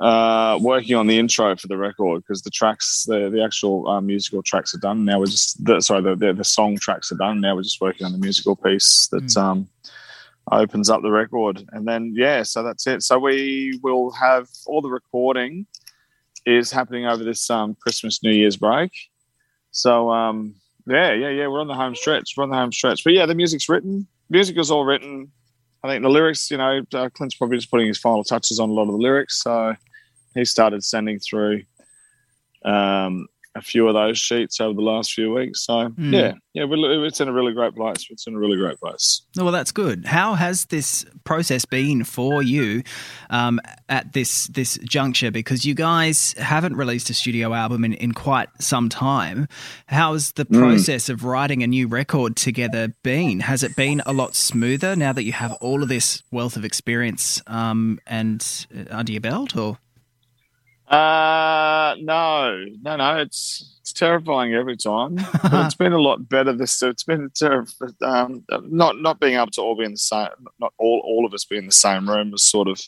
uh, 0.00 0.58
working 0.60 0.94
on 0.94 1.06
the 1.06 1.18
intro 1.18 1.56
for 1.56 1.68
the 1.68 1.76
record 1.76 2.22
because 2.22 2.42
the 2.42 2.50
tracks, 2.50 3.04
the 3.06 3.30
the 3.30 3.42
actual 3.42 3.88
uh, 3.88 4.00
musical 4.00 4.42
tracks 4.42 4.74
are 4.74 4.78
done. 4.78 5.04
Now 5.04 5.20
we're 5.20 5.26
just 5.26 5.64
the, 5.64 5.80
sorry, 5.80 6.02
the, 6.02 6.14
the, 6.16 6.32
the 6.32 6.44
song 6.44 6.76
tracks 6.76 7.10
are 7.12 7.16
done. 7.16 7.40
Now 7.40 7.56
we're 7.56 7.62
just 7.62 7.80
working 7.80 8.04
on 8.04 8.12
the 8.12 8.18
musical 8.18 8.56
piece 8.56 9.08
that 9.08 9.24
mm. 9.24 9.36
um, 9.36 9.68
opens 10.52 10.90
up 10.90 11.02
the 11.02 11.10
record, 11.10 11.64
and 11.72 11.86
then 11.86 12.12
yeah, 12.14 12.42
so 12.42 12.62
that's 12.62 12.86
it. 12.86 13.02
So 13.02 13.18
we 13.18 13.78
will 13.82 14.10
have 14.12 14.48
all 14.66 14.82
the 14.82 14.90
recording 14.90 15.66
is 16.44 16.70
happening 16.70 17.06
over 17.06 17.24
this 17.24 17.50
um, 17.50 17.74
Christmas 17.80 18.22
New 18.22 18.30
Year's 18.30 18.56
break. 18.56 18.92
So 19.72 20.10
um, 20.10 20.54
yeah, 20.86 21.12
yeah, 21.12 21.30
yeah, 21.30 21.48
we're 21.48 21.60
on 21.60 21.68
the 21.68 21.74
home 21.74 21.94
stretch. 21.94 22.34
We're 22.36 22.44
on 22.44 22.50
the 22.50 22.56
home 22.56 22.72
stretch. 22.72 23.02
But 23.02 23.14
yeah, 23.14 23.26
the 23.26 23.34
music's 23.34 23.68
written 23.68 24.06
music 24.30 24.58
is 24.58 24.70
all 24.70 24.84
written. 24.84 25.30
I 25.86 25.92
think 25.92 26.02
the 26.02 26.08
lyrics, 26.10 26.50
you 26.50 26.56
know, 26.56 26.82
uh, 26.94 27.08
Clint's 27.10 27.36
probably 27.36 27.58
just 27.58 27.70
putting 27.70 27.86
his 27.86 27.98
final 27.98 28.24
touches 28.24 28.58
on 28.58 28.68
a 28.68 28.72
lot 28.72 28.82
of 28.82 28.92
the 28.92 28.96
lyrics. 28.96 29.42
So 29.42 29.74
he 30.34 30.44
started 30.44 30.82
sending 30.82 31.20
through 31.20 31.62
um, 32.64 33.28
a 33.56 33.62
few 33.62 33.88
of 33.88 33.94
those 33.94 34.18
sheets 34.18 34.60
over 34.60 34.74
the 34.74 34.82
last 34.82 35.12
few 35.12 35.32
weeks. 35.32 35.62
So 35.62 35.88
mm. 35.88 36.12
yeah, 36.12 36.34
yeah, 36.52 36.66
it's 36.68 37.20
in 37.20 37.28
a 37.28 37.32
really 37.32 37.52
great 37.52 37.74
place. 37.74 38.06
It's 38.10 38.26
in 38.26 38.34
a 38.34 38.38
really 38.38 38.56
great 38.56 38.78
place. 38.78 39.22
Well, 39.36 39.52
that's 39.52 39.72
good. 39.72 40.04
How 40.04 40.34
has 40.34 40.66
this 40.66 41.04
process 41.24 41.64
been 41.64 42.04
for 42.04 42.42
you 42.42 42.82
um, 43.30 43.60
at 43.88 44.12
this 44.12 44.46
this 44.48 44.78
juncture? 44.84 45.30
Because 45.30 45.64
you 45.64 45.74
guys 45.74 46.34
haven't 46.38 46.76
released 46.76 47.10
a 47.10 47.14
studio 47.14 47.52
album 47.52 47.84
in, 47.84 47.94
in 47.94 48.12
quite 48.12 48.48
some 48.60 48.88
time. 48.88 49.48
How's 49.86 50.32
the 50.32 50.44
hmm. 50.44 50.58
process 50.58 51.06
mm. 51.06 51.10
of 51.10 51.24
writing 51.24 51.62
a 51.62 51.66
new 51.66 51.88
record 51.88 52.36
together 52.36 52.94
been? 53.02 53.40
Has 53.40 53.62
it 53.62 53.74
been 53.76 54.02
a 54.06 54.12
lot 54.12 54.34
smoother 54.34 54.96
now 54.96 55.12
that 55.12 55.24
you 55.24 55.32
have 55.32 55.52
all 55.54 55.82
of 55.82 55.88
this 55.88 56.22
wealth 56.30 56.56
of 56.56 56.64
experience 56.64 57.42
um, 57.46 57.98
and 58.06 58.66
uh, 58.74 58.84
under 58.90 59.12
your 59.12 59.20
belt, 59.20 59.56
or? 59.56 59.78
Uh, 60.88 61.96
no, 62.00 62.64
no, 62.82 62.96
no. 62.96 63.16
It's 63.16 63.78
it's 63.80 63.92
terrifying 63.92 64.54
every 64.54 64.76
time. 64.76 65.16
But 65.42 65.66
it's 65.66 65.74
been 65.74 65.92
a 65.92 65.98
lot 65.98 66.28
better 66.28 66.52
this. 66.52 66.80
It's 66.82 67.02
been 67.02 67.30
um, 68.02 68.44
not 68.62 69.00
not 69.00 69.20
being 69.20 69.34
able 69.34 69.50
to 69.52 69.62
all 69.62 69.76
be 69.76 69.84
in 69.84 69.92
the 69.92 69.98
same, 69.98 70.28
not 70.60 70.72
all 70.78 71.02
all 71.04 71.26
of 71.26 71.34
us 71.34 71.44
be 71.44 71.56
in 71.56 71.66
the 71.66 71.72
same 71.72 72.08
room 72.08 72.30
was 72.30 72.44
sort 72.44 72.68
of 72.68 72.80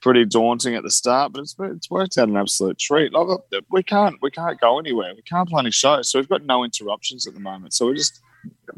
pretty 0.00 0.24
daunting 0.24 0.74
at 0.76 0.84
the 0.84 0.90
start. 0.90 1.32
But 1.32 1.40
it's 1.42 1.56
it's 1.58 1.90
worked 1.90 2.18
out 2.18 2.28
an 2.28 2.36
absolute 2.36 2.78
treat. 2.78 3.12
Like, 3.12 3.40
we 3.70 3.82
can't 3.82 4.16
we 4.22 4.30
can't 4.30 4.60
go 4.60 4.78
anywhere. 4.78 5.12
We 5.16 5.22
can't 5.22 5.48
play 5.48 5.60
any 5.60 5.72
shows, 5.72 6.08
so 6.08 6.20
we've 6.20 6.28
got 6.28 6.44
no 6.44 6.62
interruptions 6.64 7.26
at 7.26 7.34
the 7.34 7.40
moment. 7.40 7.74
So 7.74 7.86
we're 7.86 7.96
just 7.96 8.20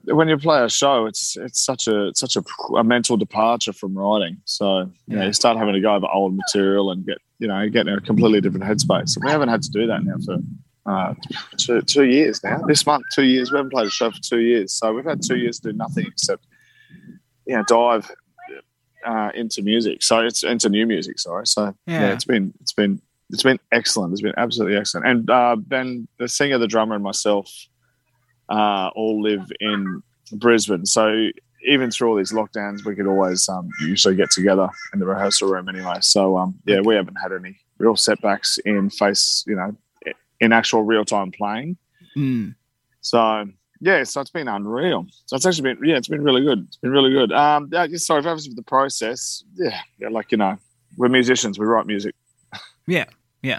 when 0.05 0.29
you 0.29 0.37
play 0.37 0.63
a 0.63 0.69
show, 0.69 1.07
it's 1.07 1.37
it's 1.37 1.65
such 1.65 1.87
a 1.87 2.09
it's 2.09 2.21
such 2.21 2.37
a, 2.37 2.43
a 2.75 2.85
mental 2.85 3.17
departure 3.17 3.73
from 3.73 3.97
writing. 3.97 4.39
So 4.45 4.81
you 4.81 4.93
yeah. 5.07 5.17
know, 5.17 5.27
you 5.27 5.33
start 5.33 5.57
having 5.57 5.75
to 5.75 5.81
go 5.81 5.95
over 5.95 6.07
old 6.07 6.37
material 6.37 6.91
and 6.91 7.07
get 7.07 7.19
you 7.39 7.49
know 7.49 7.69
get 7.69 7.89
in 7.89 7.95
a 7.95 8.01
completely 8.01 8.41
different 8.41 8.65
headspace. 8.65 9.17
And 9.17 9.25
we 9.25 9.31
haven't 9.31 9.49
had 9.49 9.63
to 9.63 9.71
do 9.71 9.87
that 9.87 10.05
now 10.05 10.17
for 10.25 10.39
uh, 10.87 11.15
two, 11.57 11.81
two 11.83 12.05
years 12.05 12.43
now. 12.45 12.59
This 12.67 12.85
month, 12.87 13.05
two 13.15 13.25
years. 13.25 13.51
We 13.51 13.57
haven't 13.57 13.71
played 13.71 13.87
a 13.87 13.91
show 13.91 14.11
for 14.11 14.21
two 14.21 14.41
years, 14.41 14.73
so 14.73 14.93
we've 14.93 15.05
had 15.05 15.23
two 15.23 15.37
years 15.37 15.61
to 15.61 15.73
do 15.73 15.79
nothing 15.79 16.07
except 16.07 16.47
you 17.47 17.57
know 17.57 17.65
dive 17.67 18.11
uh, 19.07 19.31
into 19.35 19.63
music. 19.63 20.03
So 20.03 20.21
it's 20.21 20.43
into 20.43 20.69
new 20.69 20.87
music. 20.87 21.19
Sorry. 21.19 21.47
So 21.47 21.75
yeah. 21.87 22.01
yeah, 22.01 22.13
it's 22.13 22.25
been 22.25 22.53
it's 22.61 22.73
been 22.73 23.01
it's 23.31 23.43
been 23.43 23.59
excellent. 23.73 24.13
It's 24.13 24.23
been 24.23 24.35
absolutely 24.37 24.77
excellent. 24.77 25.07
And 25.07 25.31
uh, 25.31 25.57
Ben, 25.57 26.07
the 26.19 26.29
singer, 26.29 26.59
the 26.59 26.69
drummer, 26.69 26.95
and 26.95 27.05
myself 27.05 27.51
uh, 28.49 28.91
all 28.95 29.23
live 29.23 29.51
in 29.61 30.03
Brisbane. 30.33 30.87
So 30.87 31.31
even 31.67 31.91
through 31.91 32.09
all 32.11 32.17
these 32.17 32.33
lockdowns, 32.33 32.85
we 32.85 32.95
could 32.95 33.07
always 33.07 33.49
um, 33.49 33.69
usually 33.81 34.15
get 34.15 34.31
together 34.31 34.69
in 34.93 35.01
the 35.01 35.07
rehearsal 35.07 35.49
room 35.49 35.69
anyway. 35.69 35.97
So 36.01 36.37
um, 36.37 36.55
yeah, 36.67 36.81
we 36.81 36.95
haven't 36.95 37.17
had 37.17 37.33
any 37.33 37.59
real 37.79 37.97
setbacks 37.97 38.59
in 38.59 38.91
face, 38.91 39.45
you 39.47 39.57
know, 39.57 39.77
in 40.41 40.53
actual 40.53 40.83
real 40.83 41.05
time 41.05 41.31
playing. 41.33 41.77
Mm. 42.17 42.55
So 43.01 43.47
yeah, 43.81 44.03
so 44.05 44.21
it's 44.21 44.31
been 44.31 44.49
unreal. 44.49 45.07
So 45.27 45.37
it's 45.37 45.47
actually 45.47 45.75
been 45.75 45.85
yeah, 45.85 45.97
it's 45.97 46.09
been 46.09 46.23
really 46.23 46.43
good. 46.43 46.65
It's 46.67 46.77
been 46.77 46.91
really 46.91 47.13
good. 47.13 47.33
Um, 47.33 47.69
yeah, 47.73 47.87
sorry, 47.97 48.21
obviously 48.21 48.51
with 48.51 48.57
the 48.57 48.63
process, 48.63 49.45
yeah, 49.55 49.81
yeah, 49.99 50.09
like 50.09 50.33
you 50.33 50.39
know, 50.39 50.59
we're 50.97 51.09
musicians, 51.09 51.59
we 51.59 51.67
write 51.67 51.87
music. 51.87 52.15
Yeah, 52.87 53.07
yeah. 53.43 53.59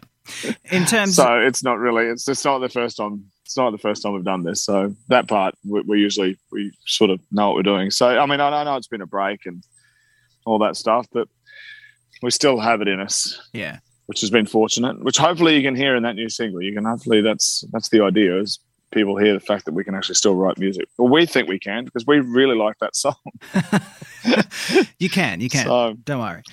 In 0.72 0.86
terms, 0.86 1.16
so 1.16 1.40
it's 1.40 1.64
not 1.64 1.80
really. 1.80 2.06
It's 2.06 2.28
it's 2.28 2.46
not 2.46 2.60
the 2.60 2.70
first 2.70 2.98
time 2.98 3.26
it's 3.46 3.56
not 3.56 3.70
the 3.70 3.78
first 3.78 4.02
time 4.02 4.14
we've 4.14 4.24
done 4.24 4.44
this. 4.44 4.66
So 4.66 4.94
that 5.10 5.28
part 5.28 5.56
we, 5.64 5.82
we 5.82 6.00
usually 6.00 6.38
we 6.52 6.72
sort 6.86 7.12
of 7.12 7.20
know 7.32 7.48
what 7.48 7.56
we're 7.56 7.64
doing. 7.64 7.92
So 7.92 8.18
I 8.18 8.26
mean, 8.26 8.42
I, 8.42 8.50
I 8.50 8.64
know 8.64 8.76
it's 8.76 8.88
been 8.88 9.02
a 9.02 9.08
break 9.08 9.46
and 9.46 9.64
all 10.46 10.60
that 10.60 10.76
stuff, 10.76 11.08
but 11.14 11.28
we 12.22 12.32
still 12.32 12.60
have 12.60 12.82
it 12.82 12.88
in 12.88 13.00
us. 13.00 13.40
Yeah. 13.54 13.80
Which 14.08 14.22
has 14.22 14.30
been 14.30 14.46
fortunate. 14.46 15.04
Which 15.04 15.18
hopefully 15.18 15.56
you 15.56 15.64
can 15.64 15.76
hear 15.76 15.96
in 15.96 16.04
that 16.04 16.16
new 16.16 16.30
single. 16.30 16.62
You 16.62 16.74
can 16.74 16.86
hopefully 16.86 17.22
that's 17.22 17.64
that's 17.72 17.90
the 17.90 18.02
idea 18.02 18.40
is 18.40 18.60
people 18.92 19.18
hear 19.18 19.34
the 19.34 19.40
fact 19.40 19.66
that 19.66 19.74
we 19.74 19.84
can 19.84 19.94
actually 19.94 20.16
still 20.16 20.36
write 20.36 20.58
music. 20.58 20.88
Well, 20.98 21.10
we 21.10 21.26
think 21.26 21.48
we 21.48 21.60
can 21.60 21.86
because 21.86 22.06
we 22.08 22.20
really 22.20 22.56
like 22.56 22.78
that 22.80 22.96
song. 22.96 23.16
you 25.00 25.10
can, 25.10 25.42
you 25.42 25.50
can. 25.50 25.66
So, 25.66 25.96
Don't 26.04 26.20
worry. 26.20 26.44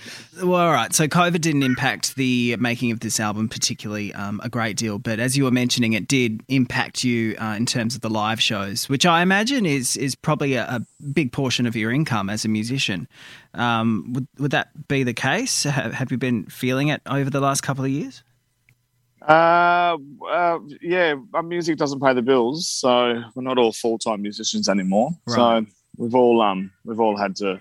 Well, 0.42 0.60
all 0.60 0.72
right. 0.72 0.92
So 0.92 1.06
COVID 1.06 1.40
didn't 1.40 1.62
impact 1.62 2.16
the 2.16 2.56
making 2.56 2.90
of 2.90 3.00
this 3.00 3.20
album 3.20 3.48
particularly 3.48 4.12
um, 4.14 4.40
a 4.42 4.48
great 4.48 4.76
deal, 4.76 4.98
but 4.98 5.18
as 5.18 5.36
you 5.36 5.44
were 5.44 5.50
mentioning, 5.50 5.92
it 5.92 6.08
did 6.08 6.42
impact 6.48 7.04
you 7.04 7.36
uh, 7.40 7.54
in 7.56 7.66
terms 7.66 7.94
of 7.94 8.00
the 8.00 8.10
live 8.10 8.40
shows, 8.40 8.88
which 8.88 9.06
I 9.06 9.22
imagine 9.22 9.66
is 9.66 9.96
is 9.96 10.14
probably 10.14 10.54
a, 10.54 10.64
a 10.64 10.80
big 11.12 11.32
portion 11.32 11.66
of 11.66 11.76
your 11.76 11.90
income 11.90 12.30
as 12.30 12.44
a 12.44 12.48
musician. 12.48 13.08
Um, 13.54 14.12
would 14.12 14.26
would 14.38 14.50
that 14.50 14.88
be 14.88 15.02
the 15.02 15.14
case? 15.14 15.64
Have, 15.64 15.92
have 15.92 16.10
you 16.10 16.18
been 16.18 16.44
feeling 16.46 16.88
it 16.88 17.02
over 17.06 17.30
the 17.30 17.40
last 17.40 17.62
couple 17.62 17.84
of 17.84 17.90
years? 17.90 18.22
Uh, 19.26 19.96
uh, 20.28 20.58
yeah, 20.80 21.14
our 21.32 21.42
music 21.42 21.76
doesn't 21.76 22.00
pay 22.00 22.12
the 22.12 22.22
bills, 22.22 22.66
so 22.66 23.22
we're 23.34 23.42
not 23.42 23.58
all 23.58 23.72
full 23.72 23.98
time 23.98 24.22
musicians 24.22 24.68
anymore. 24.68 25.10
Right. 25.26 25.64
So 25.64 25.72
we've 25.96 26.14
all 26.14 26.40
um 26.40 26.70
we've 26.84 27.00
all 27.00 27.16
had 27.16 27.36
to 27.36 27.60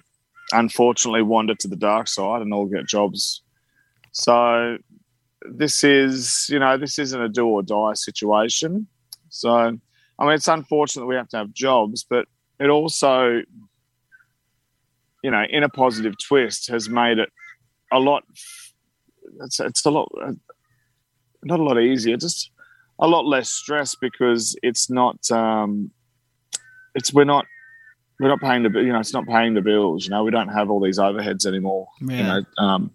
unfortunately 0.51 1.21
wander 1.21 1.55
to 1.55 1.67
the 1.67 1.75
dark 1.75 2.07
side 2.07 2.41
and 2.41 2.53
all 2.53 2.65
get 2.65 2.87
jobs. 2.87 3.41
So 4.11 4.77
this 5.49 5.83
is 5.83 6.47
you 6.49 6.59
know 6.59 6.77
this 6.77 6.99
isn't 6.99 7.21
a 7.21 7.29
do 7.29 7.47
or 7.47 7.63
die 7.63 7.93
situation. 7.93 8.87
So 9.29 9.51
I 9.51 10.25
mean 10.25 10.33
it's 10.33 10.47
unfortunate 10.47 11.05
we 11.05 11.15
have 11.15 11.29
to 11.29 11.37
have 11.37 11.53
jobs, 11.53 12.05
but 12.09 12.25
it 12.59 12.69
also 12.69 13.41
you 15.23 15.31
know 15.31 15.43
in 15.49 15.63
a 15.63 15.69
positive 15.69 16.15
twist 16.17 16.69
has 16.69 16.89
made 16.89 17.17
it 17.17 17.29
a 17.91 17.99
lot. 17.99 18.23
It's, 19.41 19.59
it's 19.59 19.85
a 19.85 19.91
lot 19.91 20.11
not 21.43 21.59
a 21.59 21.63
lot 21.63 21.79
easier, 21.81 22.17
just 22.17 22.51
a 22.99 23.07
lot 23.07 23.25
less 23.25 23.49
stress 23.49 23.95
because 23.95 24.55
it's 24.61 24.89
not 24.89 25.29
um, 25.31 25.91
it's 26.93 27.13
we're 27.13 27.23
not 27.23 27.45
we're 28.21 28.29
not 28.29 28.39
paying 28.39 28.61
the 28.61 28.69
you 28.79 28.93
know 28.93 28.99
it's 28.99 29.13
not 29.13 29.25
paying 29.25 29.55
the 29.55 29.61
bills. 29.61 30.05
You 30.05 30.11
know 30.11 30.23
we 30.23 30.29
don't 30.29 30.49
have 30.49 30.69
all 30.69 30.79
these 30.79 30.99
overheads 30.99 31.47
anymore. 31.47 31.87
Yeah. 31.99 32.17
You 32.17 32.23
know 32.23 32.63
um, 32.63 32.91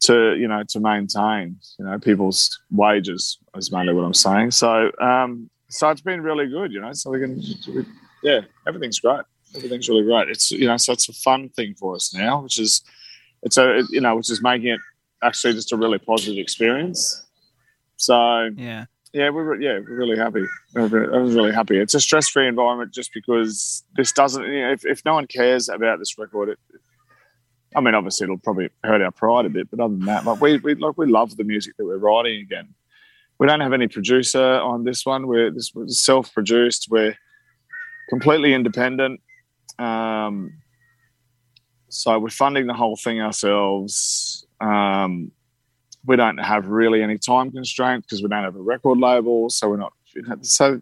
to 0.00 0.36
you 0.36 0.46
know 0.46 0.62
to 0.68 0.80
maintain 0.80 1.56
you 1.78 1.84
know 1.84 1.98
people's 1.98 2.56
wages 2.70 3.38
is 3.56 3.72
mainly 3.72 3.92
what 3.92 4.04
I'm 4.04 4.14
saying. 4.14 4.52
So 4.52 4.92
um, 5.00 5.50
so 5.68 5.90
it's 5.90 6.00
been 6.00 6.22
really 6.22 6.46
good. 6.46 6.72
You 6.72 6.80
know 6.80 6.92
so 6.92 7.10
we 7.10 7.20
can 7.20 7.42
yeah 8.22 8.42
everything's 8.68 9.00
great. 9.00 9.22
Everything's 9.56 9.88
really 9.88 10.04
great. 10.04 10.28
It's 10.28 10.52
you 10.52 10.68
know 10.68 10.76
so 10.76 10.92
it's 10.92 11.08
a 11.08 11.12
fun 11.12 11.48
thing 11.48 11.74
for 11.74 11.96
us 11.96 12.14
now, 12.14 12.40
which 12.40 12.60
is 12.60 12.82
it's 13.42 13.58
a 13.58 13.82
you 13.90 14.00
know 14.00 14.14
which 14.14 14.30
is 14.30 14.40
making 14.42 14.68
it 14.68 14.80
actually 15.24 15.54
just 15.54 15.72
a 15.72 15.76
really 15.76 15.98
positive 15.98 16.38
experience. 16.38 17.26
So 17.96 18.50
yeah, 18.54 18.84
yeah, 19.12 19.30
we 19.30 19.42
were 19.42 19.60
yeah 19.60 19.78
we're 19.78 19.96
really 19.96 20.16
happy. 20.16 20.44
I 20.76 20.82
was 20.82 21.34
really 21.34 21.52
happy. 21.52 21.78
It's 21.78 21.94
a 21.94 22.00
stress 22.00 22.28
free 22.28 22.48
environment 22.48 22.92
just 22.92 23.12
because 23.14 23.84
this 23.96 24.12
doesn't. 24.12 24.42
You 24.44 24.62
know, 24.62 24.72
if 24.72 24.84
if 24.84 25.04
no 25.04 25.14
one 25.14 25.26
cares 25.26 25.68
about 25.68 25.98
this 25.98 26.18
record, 26.18 26.50
it, 26.50 26.58
I 27.74 27.80
mean, 27.80 27.94
obviously 27.94 28.24
it'll 28.24 28.38
probably 28.38 28.68
hurt 28.84 29.02
our 29.02 29.10
pride 29.10 29.46
a 29.46 29.50
bit, 29.50 29.70
but 29.70 29.80
other 29.80 29.94
than 29.94 30.06
that, 30.06 30.24
like 30.24 30.40
we 30.40 30.58
we 30.58 30.74
like 30.74 30.98
we 30.98 31.06
love 31.06 31.36
the 31.36 31.44
music 31.44 31.76
that 31.76 31.84
we're 31.84 31.98
writing 31.98 32.40
again. 32.40 32.74
We 33.38 33.46
don't 33.46 33.60
have 33.60 33.72
any 33.72 33.88
producer 33.88 34.42
on 34.42 34.84
this 34.84 35.04
one. 35.04 35.26
We're 35.26 35.50
this 35.50 35.72
was 35.74 36.02
self 36.02 36.32
produced. 36.32 36.88
We're 36.90 37.16
completely 38.08 38.54
independent. 38.54 39.20
Um, 39.78 40.54
so 41.88 42.18
we're 42.18 42.30
funding 42.30 42.66
the 42.66 42.74
whole 42.74 42.96
thing 42.96 43.20
ourselves. 43.20 44.46
Um, 44.60 45.32
we 46.06 46.16
don't 46.16 46.38
have 46.38 46.66
really 46.66 47.02
any 47.02 47.18
time 47.18 47.50
constraint 47.50 48.04
because 48.04 48.22
we 48.22 48.28
don't 48.28 48.44
have 48.44 48.56
a 48.56 48.62
record 48.62 48.98
label, 48.98 49.50
so 49.50 49.68
we're 49.68 49.76
not. 49.76 49.92
So 50.42 50.80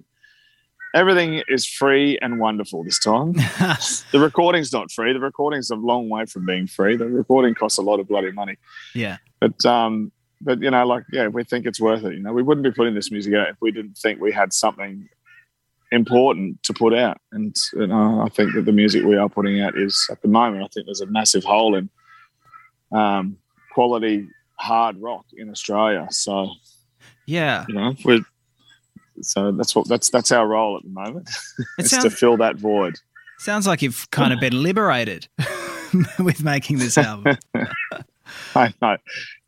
everything 0.94 1.42
is 1.48 1.66
free 1.66 2.18
and 2.22 2.38
wonderful 2.38 2.84
this 2.84 2.98
time. 2.98 3.32
the 4.12 4.20
recording's 4.20 4.72
not 4.72 4.90
free. 4.92 5.12
The 5.12 5.20
recording's 5.20 5.70
a 5.70 5.76
long 5.76 6.08
way 6.08 6.24
from 6.26 6.46
being 6.46 6.66
free. 6.66 6.96
The 6.96 7.06
recording 7.06 7.54
costs 7.54 7.78
a 7.78 7.82
lot 7.82 8.00
of 8.00 8.08
bloody 8.08 8.32
money. 8.32 8.56
Yeah. 8.94 9.18
But 9.40 9.64
um, 9.66 10.12
but 10.40 10.62
you 10.62 10.70
know, 10.70 10.86
like 10.86 11.04
yeah, 11.12 11.28
we 11.28 11.44
think 11.44 11.66
it's 11.66 11.80
worth 11.80 12.04
it. 12.04 12.14
You 12.14 12.22
know, 12.22 12.32
we 12.32 12.42
wouldn't 12.42 12.64
be 12.64 12.70
putting 12.70 12.94
this 12.94 13.10
music 13.10 13.34
out 13.34 13.48
if 13.48 13.56
we 13.60 13.72
didn't 13.72 13.96
think 13.98 14.20
we 14.20 14.32
had 14.32 14.52
something 14.52 15.08
important 15.90 16.62
to 16.64 16.72
put 16.72 16.94
out. 16.94 17.18
And 17.32 17.54
you 17.74 17.86
know, 17.86 18.20
I 18.20 18.28
think 18.28 18.54
that 18.54 18.64
the 18.64 18.72
music 18.72 19.04
we 19.04 19.16
are 19.16 19.28
putting 19.28 19.60
out 19.60 19.76
is 19.76 20.06
at 20.10 20.22
the 20.22 20.28
moment. 20.28 20.64
I 20.64 20.68
think 20.68 20.86
there's 20.86 21.00
a 21.00 21.06
massive 21.06 21.44
hole 21.44 21.74
in 21.74 21.90
um, 22.92 23.36
quality 23.72 24.28
hard 24.56 25.00
rock 25.00 25.26
in 25.36 25.50
Australia. 25.50 26.06
So 26.10 26.50
yeah, 27.26 27.64
you 27.68 27.74
know, 27.74 27.94
we're 28.04 28.24
so 29.22 29.52
that's 29.52 29.74
what 29.74 29.88
that's 29.88 30.10
that's 30.10 30.32
our 30.32 30.46
role 30.46 30.76
at 30.76 30.82
the 30.82 30.90
moment. 30.90 31.28
It's 31.78 31.90
to 31.90 32.10
fill 32.10 32.36
that 32.38 32.56
void. 32.56 32.98
Sounds 33.38 33.66
like 33.66 33.82
you've 33.82 34.10
kind 34.10 34.32
of 34.32 34.40
been 34.40 34.62
liberated 34.62 35.28
with 36.18 36.42
making 36.42 36.78
this 36.78 36.96
album. 36.96 37.36
I 38.54 38.72
know 38.80 38.96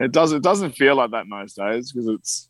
it 0.00 0.12
does. 0.12 0.32
It 0.32 0.42
doesn't 0.42 0.72
feel 0.72 0.96
like 0.96 1.10
that 1.12 1.26
most 1.26 1.56
days 1.56 1.92
because 1.92 2.08
it's 2.08 2.48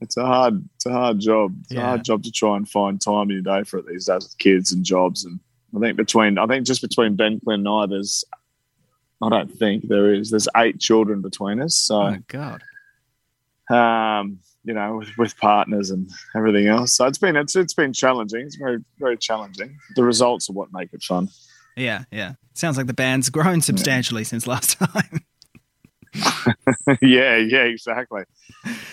it's 0.00 0.16
a 0.16 0.26
hard 0.26 0.62
it's 0.76 0.86
a 0.86 0.92
hard 0.92 1.18
job. 1.20 1.54
It's 1.62 1.72
yeah. 1.72 1.80
a 1.80 1.84
hard 1.84 2.04
job 2.04 2.22
to 2.24 2.30
try 2.30 2.56
and 2.56 2.68
find 2.68 3.00
time 3.00 3.30
in 3.30 3.42
your 3.42 3.42
day 3.42 3.64
for 3.64 3.78
it 3.78 3.86
these 3.86 4.06
days 4.06 4.24
with 4.24 4.38
kids 4.38 4.72
and 4.72 4.84
jobs. 4.84 5.24
And 5.24 5.40
I 5.74 5.80
think 5.80 5.96
between 5.96 6.38
I 6.38 6.46
think 6.46 6.66
just 6.66 6.82
between 6.82 7.16
Ben 7.16 7.40
Clint 7.40 7.66
and 7.66 7.68
I, 7.68 7.86
there's 7.86 8.24
I 9.22 9.28
don't 9.30 9.50
think 9.50 9.88
there 9.88 10.12
is. 10.12 10.30
There's 10.30 10.48
eight 10.56 10.78
children 10.78 11.22
between 11.22 11.60
us. 11.60 11.76
So, 11.76 12.02
oh 12.02 12.16
God. 12.28 12.62
Um, 13.70 14.40
you 14.64 14.74
know, 14.74 14.96
with, 14.96 15.16
with, 15.16 15.36
partners 15.38 15.90
and 15.90 16.10
everything 16.36 16.68
else. 16.68 16.92
So 16.92 17.06
it's 17.06 17.18
been 17.18 17.36
it's 17.36 17.56
it's 17.56 17.74
been 17.74 17.92
challenging. 17.92 18.42
It's 18.42 18.56
very 18.56 18.78
very 18.98 19.16
challenging. 19.16 19.76
The 19.94 20.04
results 20.04 20.50
are 20.50 20.52
what 20.52 20.72
make 20.72 20.92
it 20.92 21.02
fun. 21.02 21.28
Yeah, 21.76 22.04
yeah. 22.10 22.34
Sounds 22.54 22.76
like 22.76 22.86
the 22.86 22.94
band's 22.94 23.28
grown 23.28 23.60
substantially 23.60 24.22
yeah. 24.22 24.28
since 24.28 24.46
last 24.46 24.78
time. 24.78 25.24
yeah, 27.02 27.36
yeah, 27.36 27.64
exactly. 27.64 28.22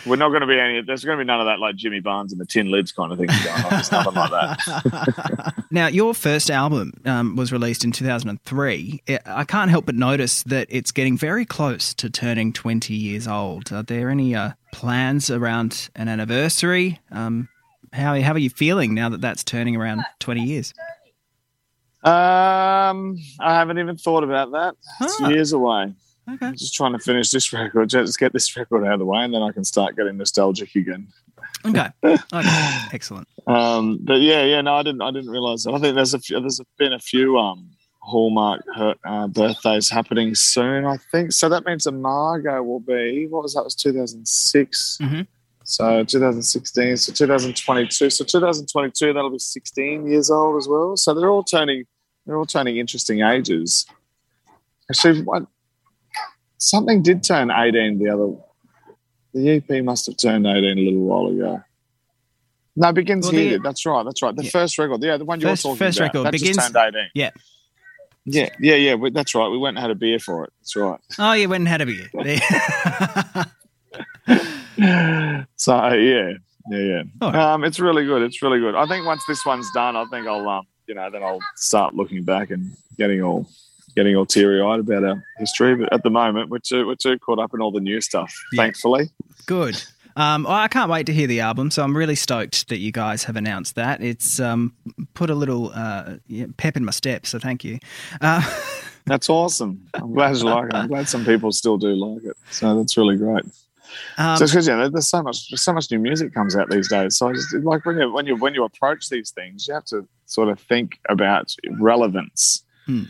We're 0.05 0.17
not 0.17 0.29
going 0.29 0.41
to 0.41 0.47
be 0.47 0.59
any. 0.59 0.81
There's 0.81 1.03
going 1.03 1.17
to 1.17 1.23
be 1.23 1.27
none 1.27 1.39
of 1.39 1.45
that 1.45 1.59
like 1.59 1.75
Jimmy 1.75 1.99
Barnes 1.99 2.31
and 2.31 2.39
the 2.39 2.45
Tin 2.45 2.69
Lids 2.71 2.91
kind 2.91 3.11
of 3.11 3.17
thing 3.17 3.27
going 3.27 3.63
on. 3.63 3.69
There's 3.69 3.91
nothing 3.91 4.13
like 4.13 4.31
that. 4.31 5.63
now, 5.71 5.87
your 5.87 6.13
first 6.13 6.51
album 6.51 6.93
um, 7.05 7.35
was 7.35 7.51
released 7.51 7.83
in 7.83 7.91
2003. 7.91 9.01
I 9.25 9.43
can't 9.43 9.71
help 9.71 9.85
but 9.85 9.95
notice 9.95 10.43
that 10.43 10.67
it's 10.69 10.91
getting 10.91 11.17
very 11.17 11.45
close 11.45 11.93
to 11.95 12.09
turning 12.09 12.53
20 12.53 12.93
years 12.93 13.27
old. 13.27 13.71
Are 13.71 13.83
there 13.83 14.09
any 14.09 14.35
uh, 14.35 14.51
plans 14.71 15.29
around 15.29 15.89
an 15.95 16.07
anniversary? 16.07 16.99
Um, 17.11 17.49
how 17.93 18.19
how 18.21 18.33
are 18.33 18.39
you 18.39 18.49
feeling 18.49 18.93
now 18.93 19.09
that 19.09 19.21
that's 19.21 19.43
turning 19.43 19.75
around 19.75 20.03
20 20.19 20.43
years? 20.43 20.73
Um, 22.03 23.17
I 23.39 23.53
haven't 23.53 23.79
even 23.79 23.95
thought 23.95 24.25
about 24.25 24.51
that. 24.51 24.75
It's 24.99 25.21
years 25.21 25.53
away. 25.53 25.93
Okay. 26.29 26.47
I'm 26.47 26.55
just 26.55 26.73
trying 26.73 26.93
to 26.93 26.99
finish 26.99 27.31
this 27.31 27.51
record, 27.53 27.89
just 27.89 28.19
get 28.19 28.33
this 28.33 28.55
record 28.55 28.85
out 28.85 28.93
of 28.93 28.99
the 28.99 29.05
way, 29.05 29.23
and 29.23 29.33
then 29.33 29.41
I 29.41 29.51
can 29.51 29.63
start 29.63 29.95
getting 29.95 30.17
nostalgic 30.17 30.75
again. 30.75 31.07
Okay. 31.65 31.87
okay. 32.03 32.77
Excellent. 32.91 33.27
Um, 33.47 33.99
but 34.01 34.21
yeah, 34.21 34.43
yeah, 34.43 34.61
no, 34.61 34.75
I 34.75 34.83
didn't, 34.83 35.01
I 35.01 35.11
didn't 35.11 35.31
realize 35.31 35.63
that. 35.63 35.73
I 35.73 35.79
think 35.79 35.95
there's 35.95 36.13
a 36.13 36.19
few, 36.19 36.39
there's 36.39 36.61
been 36.77 36.93
a 36.93 36.99
few 36.99 37.37
um, 37.37 37.69
Hallmark 38.03 38.63
uh, 39.05 39.27
birthdays 39.27 39.89
happening 39.89 40.35
soon. 40.35 40.85
I 40.85 40.97
think 40.97 41.31
so. 41.31 41.47
That 41.47 41.65
means 41.65 41.87
Imago 41.87 42.61
will 42.61 42.81
be 42.81 43.27
what 43.27 43.43
was 43.43 43.53
that? 43.53 43.63
Was 43.63 43.75
2006. 43.75 44.97
Mm-hmm. 45.01 45.21
So 45.65 46.03
2016, 46.03 46.97
so 46.97 47.13
2022, 47.13 48.09
so 48.09 48.25
2022 48.25 49.13
that'll 49.13 49.29
be 49.29 49.39
16 49.39 50.05
years 50.05 50.29
old 50.29 50.57
as 50.57 50.67
well. 50.67 50.97
So 50.97 51.13
they're 51.13 51.29
all 51.29 51.43
turning, 51.43 51.85
they're 52.25 52.37
all 52.37 52.45
turning 52.45 52.77
interesting 52.77 53.21
ages. 53.21 53.85
Actually, 54.91 55.21
what 55.21 55.43
something 56.57 57.01
did 57.01 57.23
turn 57.23 57.51
18 57.51 57.99
the 57.99 58.09
other. 58.09 58.33
The 59.33 59.49
EP 59.49 59.83
must 59.83 60.05
have 60.05 60.17
turned 60.17 60.45
18 60.45 60.77
a 60.77 60.81
little 60.81 61.01
while 61.01 61.27
ago. 61.27 61.63
No, 62.75 62.91
begins 62.91 63.25
well, 63.25 63.33
here. 63.33 63.57
The, 63.57 63.63
that's 63.63 63.85
right. 63.85 64.03
That's 64.03 64.21
right. 64.21 64.35
The 64.35 64.43
yeah. 64.43 64.49
first 64.49 64.77
record, 64.77 65.03
yeah, 65.03 65.17
the 65.17 65.25
one 65.25 65.39
you're 65.39 65.55
talking 65.55 65.77
first 65.77 65.99
about. 65.99 66.13
record 66.13 66.25
that 66.25 66.31
begins. 66.31 66.57
Just 66.57 66.73
turned 66.73 66.95
18. 66.95 67.09
Yeah. 67.13 67.31
Yeah, 68.25 68.49
yeah, 68.59 68.75
yeah. 68.75 68.95
We, 68.95 69.11
that's 69.11 69.35
right. 69.35 69.49
We 69.49 69.57
went 69.57 69.77
and 69.77 69.81
had 69.81 69.91
a 69.91 69.95
beer 69.95 70.17
for 70.17 70.45
it. 70.45 70.53
That's 70.59 70.75
right. 70.75 70.99
Oh, 71.19 71.33
you 71.33 71.49
went 71.49 71.61
and 71.61 71.67
had 71.67 71.81
a 71.81 71.85
beer. 71.85 72.09
so 75.57 75.93
yeah, 75.93 76.31
yeah, 76.69 76.77
yeah. 76.77 77.03
Right. 77.21 77.35
Um, 77.35 77.65
it's 77.65 77.81
really 77.81 78.05
good. 78.05 78.21
It's 78.21 78.41
really 78.41 78.59
good. 78.59 78.75
I 78.75 78.85
think 78.85 79.05
once 79.05 79.23
this 79.27 79.45
one's 79.45 79.69
done, 79.71 79.97
I 79.97 80.05
think 80.05 80.25
I'll 80.25 80.47
um, 80.47 80.65
you 80.87 80.95
know, 80.95 81.09
then 81.09 81.21
I'll 81.21 81.41
start 81.55 81.95
looking 81.95 82.23
back 82.23 82.49
and 82.49 82.71
getting 82.97 83.21
all 83.21 83.49
getting 83.95 84.15
all 84.15 84.25
teary 84.25 84.61
eyed 84.61 84.79
about 84.79 85.03
our 85.03 85.23
history. 85.37 85.75
But 85.75 85.91
at 85.93 86.03
the 86.03 86.09
moment, 86.09 86.49
we're 86.49 86.59
too 86.59 86.87
we're 86.87 86.95
too 86.95 87.17
caught 87.19 87.39
up 87.39 87.53
in 87.53 87.61
all 87.61 87.71
the 87.71 87.79
new 87.79 88.01
stuff. 88.01 88.33
Yeah. 88.51 88.63
Thankfully, 88.63 89.09
good. 89.45 89.81
Um, 90.15 90.43
well, 90.43 90.53
I 90.53 90.67
can't 90.67 90.91
wait 90.91 91.07
to 91.07 91.13
hear 91.13 91.27
the 91.27 91.39
album, 91.39 91.71
so 91.71 91.83
I'm 91.83 91.97
really 91.97 92.15
stoked 92.15 92.69
that 92.69 92.77
you 92.77 92.91
guys 92.91 93.23
have 93.23 93.35
announced 93.35 93.75
that. 93.75 94.01
It's 94.01 94.39
um, 94.39 94.73
put 95.15 95.29
a 95.29 95.35
little 95.35 95.71
uh, 95.73 96.17
pep 96.57 96.77
in 96.77 96.85
my 96.85 96.91
step, 96.91 97.25
so 97.25 97.39
thank 97.39 97.63
you. 97.63 97.79
Uh, 98.21 98.41
that's 99.05 99.29
awesome. 99.29 99.87
I'm 99.95 100.13
glad 100.13 100.37
you 100.37 100.43
like 100.43 100.65
it. 100.65 100.75
I'm 100.75 100.87
glad 100.87 101.09
some 101.09 101.25
people 101.25 101.51
still 101.51 101.77
do 101.77 101.89
like 101.89 102.23
it. 102.23 102.37
So 102.51 102.77
that's 102.77 102.95
really 102.95 103.17
great. 103.17 103.43
Um, 104.17 104.37
so 104.37 104.45
because 104.45 104.67
yeah, 104.67 104.87
there's 104.91 105.07
so 105.07 105.23
much, 105.23 105.49
there's 105.49 105.63
so 105.63 105.73
much 105.73 105.89
new 105.89 105.99
music 105.99 106.33
comes 106.33 106.55
out 106.55 106.69
these 106.69 106.89
days. 106.89 107.17
So 107.17 107.33
just, 107.33 107.53
like 107.55 107.85
when 107.85 107.97
you 107.97 108.11
when 108.11 108.25
you 108.27 108.35
when 108.35 108.53
you 108.53 108.63
approach 108.63 109.09
these 109.09 109.31
things, 109.31 109.67
you 109.67 109.73
have 109.73 109.85
to 109.85 110.07
sort 110.27 110.49
of 110.49 110.59
think 110.59 110.99
about 111.09 111.55
relevance. 111.79 112.63
Hmm 112.85 113.03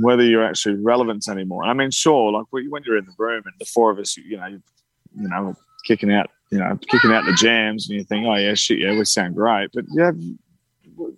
whether 0.00 0.22
you're 0.22 0.44
actually 0.44 0.76
relevant 0.76 1.28
anymore. 1.28 1.64
I 1.64 1.74
mean, 1.74 1.90
sure, 1.90 2.32
like 2.32 2.46
when 2.50 2.82
you're 2.84 2.98
in 2.98 3.04
the 3.04 3.14
room 3.18 3.42
and 3.44 3.54
the 3.58 3.66
four 3.66 3.90
of 3.90 3.98
us, 3.98 4.16
you 4.16 4.36
know, 4.36 4.46
you, 4.46 4.62
you 5.16 5.28
know, 5.28 5.54
kicking 5.84 6.12
out, 6.12 6.30
you 6.50 6.58
know, 6.58 6.78
kicking 6.88 7.12
out 7.12 7.24
the 7.24 7.34
jams, 7.34 7.88
and 7.88 7.98
you 7.98 8.04
think, 8.04 8.26
oh 8.26 8.34
yeah, 8.36 8.54
shit, 8.54 8.78
yeah, 8.78 8.96
we 8.96 9.04
sound 9.04 9.34
great, 9.34 9.70
but 9.74 9.84
yeah, 9.90 10.12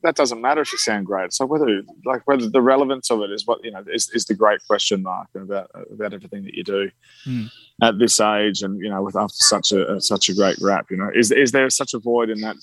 that 0.02 0.14
doesn't 0.14 0.40
matter 0.40 0.60
if 0.60 0.72
you 0.72 0.78
sound 0.78 1.06
great. 1.06 1.32
So 1.32 1.46
whether 1.46 1.82
like 2.04 2.22
whether 2.26 2.48
the 2.48 2.62
relevance 2.62 3.10
of 3.10 3.20
it 3.22 3.30
is 3.30 3.46
what 3.46 3.64
you 3.64 3.70
know 3.70 3.84
is, 3.92 4.08
is 4.10 4.24
the 4.24 4.34
great 4.34 4.60
question 4.66 5.02
mark 5.02 5.28
about 5.34 5.70
about 5.92 6.14
everything 6.14 6.44
that 6.44 6.54
you 6.54 6.64
do 6.64 6.90
mm. 7.26 7.50
at 7.82 7.98
this 7.98 8.20
age, 8.20 8.62
and 8.62 8.78
you 8.80 8.90
know, 8.90 9.02
with 9.02 9.16
after 9.16 9.36
such 9.36 9.72
a 9.72 10.00
such 10.00 10.28
a 10.28 10.34
great 10.34 10.56
rap, 10.60 10.86
you 10.90 10.96
know, 10.96 11.10
is 11.14 11.30
is 11.30 11.52
there 11.52 11.68
such 11.70 11.94
a 11.94 11.98
void 11.98 12.30
in 12.30 12.40
that 12.40 12.56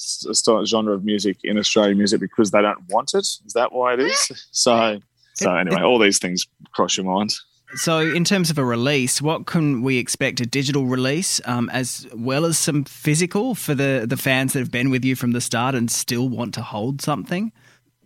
genre 0.66 0.94
of 0.94 1.04
music 1.04 1.38
in 1.44 1.58
Australian 1.58 1.98
music 1.98 2.20
because 2.20 2.52
they 2.52 2.62
don't 2.62 2.88
want 2.90 3.14
it? 3.14 3.28
Is 3.46 3.54
that 3.54 3.72
why 3.72 3.94
it 3.94 4.00
is? 4.00 4.32
So 4.52 5.00
so 5.34 5.56
anyway, 5.56 5.82
all 5.82 6.00
these 6.00 6.20
things 6.20 6.46
cross 6.74 6.98
your 6.98 7.06
mind. 7.06 7.34
So, 7.76 8.00
in 8.00 8.26
terms 8.26 8.50
of 8.50 8.58
a 8.58 8.66
release, 8.66 9.22
what 9.22 9.46
can 9.46 9.82
we 9.82 9.98
expect? 9.98 10.42
A 10.42 10.46
digital 10.46 10.86
release, 10.86 11.40
um, 11.46 11.70
as 11.70 12.06
well 12.14 12.46
as 12.46 12.58
some 12.58 12.84
physical 12.84 13.56
for 13.56 13.74
the 13.74 14.06
the 14.08 14.18
fans 14.18 14.54
that 14.54 14.60
have 14.60 14.72
been 14.72 14.90
with 14.90 15.06
you 15.06 15.16
from 15.16 15.32
the 15.32 15.42
start 15.42 15.74
and 15.74 15.90
still 15.90 16.28
want 16.28 16.54
to 16.56 16.62
hold 16.62 17.02
something. 17.02 17.52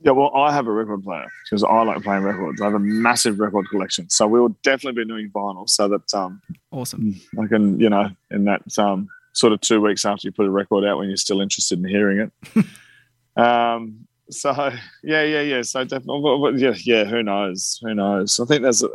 Yeah, 0.06 0.12
well, 0.12 0.32
I 0.36 0.54
have 0.54 0.68
a 0.68 0.72
record 0.72 1.04
player 1.04 1.26
because 1.46 1.64
I 1.64 1.82
like 1.82 2.04
playing 2.04 2.22
records. 2.22 2.62
I 2.62 2.66
have 2.66 2.76
a 2.76 2.80
massive 2.80 3.40
record 3.40 3.68
collection, 3.70 4.08
so 4.10 4.28
we 4.28 4.40
will 4.40 4.56
definitely 4.62 5.04
be 5.04 5.08
doing 5.08 5.32
vinyl. 5.32 5.68
So 5.68 5.88
that 5.88 6.14
um, 6.14 6.42
awesome. 6.70 7.20
I 7.42 7.48
can, 7.48 7.80
you 7.80 7.90
know, 7.90 8.10
in 8.30 8.46
that 8.46 8.78
um, 8.78 9.10
sort 9.34 9.52
of 9.52 9.62
two 9.62 9.82
weeks 9.82 10.06
after 10.06 10.28
you 10.28 10.32
put 10.32 10.46
a 10.46 10.52
record 10.52 10.86
out, 10.86 11.00
when 11.00 11.08
you're 11.08 11.18
still 11.18 11.42
interested 11.42 11.80
in 11.80 11.86
hearing 11.86 12.30
it. 12.56 12.66
um, 13.42 14.06
so 14.30 14.72
yeah, 15.04 15.24
yeah, 15.24 15.42
yeah. 15.42 15.62
So 15.62 15.84
definitely, 15.84 16.62
yeah, 16.62 16.74
yeah. 16.84 17.04
Who 17.06 17.24
knows? 17.24 17.80
Who 17.84 17.94
knows? 17.94 18.40
I 18.40 18.46
think 18.46 18.64
there's 18.64 18.84
a, 18.84 18.90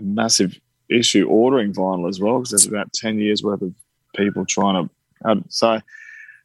massive 0.00 0.58
issue 0.88 1.26
ordering 1.28 1.72
vinyl 1.72 2.08
as 2.08 2.18
well 2.20 2.38
because 2.38 2.50
there's 2.50 2.66
about 2.66 2.92
ten 2.92 3.18
years 3.18 3.42
worth 3.42 3.62
of 3.62 3.72
people 4.16 4.44
trying 4.44 4.88
to. 4.88 4.94
Um, 5.28 5.44
so 5.48 5.80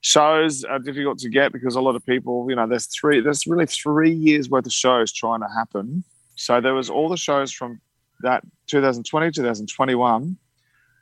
shows 0.01 0.63
are 0.63 0.79
difficult 0.79 1.19
to 1.19 1.29
get 1.29 1.51
because 1.51 1.75
a 1.75 1.81
lot 1.81 1.95
of 1.95 2.05
people, 2.05 2.45
you 2.49 2.55
know, 2.55 2.67
there's 2.67 2.87
three. 2.87 3.21
There's 3.21 3.45
really 3.47 3.65
three 3.65 4.11
years 4.11 4.49
worth 4.49 4.65
of 4.65 4.71
shows 4.71 5.11
trying 5.11 5.41
to 5.41 5.49
happen. 5.55 6.03
So 6.35 6.61
there 6.61 6.73
was 6.73 6.89
all 6.89 7.09
the 7.09 7.17
shows 7.17 7.51
from 7.51 7.81
that 8.21 8.43
2020, 8.67 9.31
2021 9.31 10.37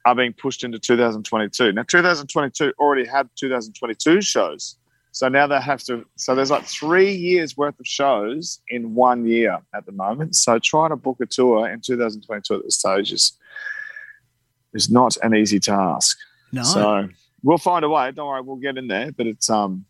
are 0.05 0.15
being 0.15 0.33
pushed 0.33 0.63
into 0.63 0.79
2022. 0.79 1.73
Now 1.73 1.83
2022 1.83 2.73
already 2.79 3.05
had 3.05 3.29
2022 3.35 4.21
shows. 4.21 4.77
So 5.17 5.29
now 5.29 5.47
they 5.47 5.59
have 5.59 5.81
to. 5.85 6.05
So 6.15 6.35
there's 6.35 6.51
like 6.51 6.65
three 6.65 7.11
years 7.11 7.57
worth 7.57 7.79
of 7.79 7.87
shows 7.87 8.59
in 8.69 8.93
one 8.93 9.25
year 9.25 9.57
at 9.73 9.87
the 9.87 9.91
moment. 9.91 10.35
So 10.35 10.59
trying 10.59 10.91
to 10.91 10.95
book 10.95 11.17
a 11.19 11.25
tour 11.25 11.67
in 11.67 11.81
2022 11.81 12.53
at 12.53 12.63
this 12.63 12.75
stage 12.75 13.11
is 13.11 13.35
is 14.75 14.91
not 14.91 15.17
an 15.23 15.33
easy 15.33 15.59
task. 15.59 16.19
No. 16.51 16.61
So 16.61 17.09
we'll 17.41 17.57
find 17.57 17.83
a 17.83 17.89
way. 17.89 18.11
Don't 18.11 18.27
worry, 18.27 18.41
we'll 18.41 18.57
get 18.57 18.77
in 18.77 18.89
there. 18.89 19.11
But 19.11 19.25
it's 19.25 19.49
um, 19.49 19.85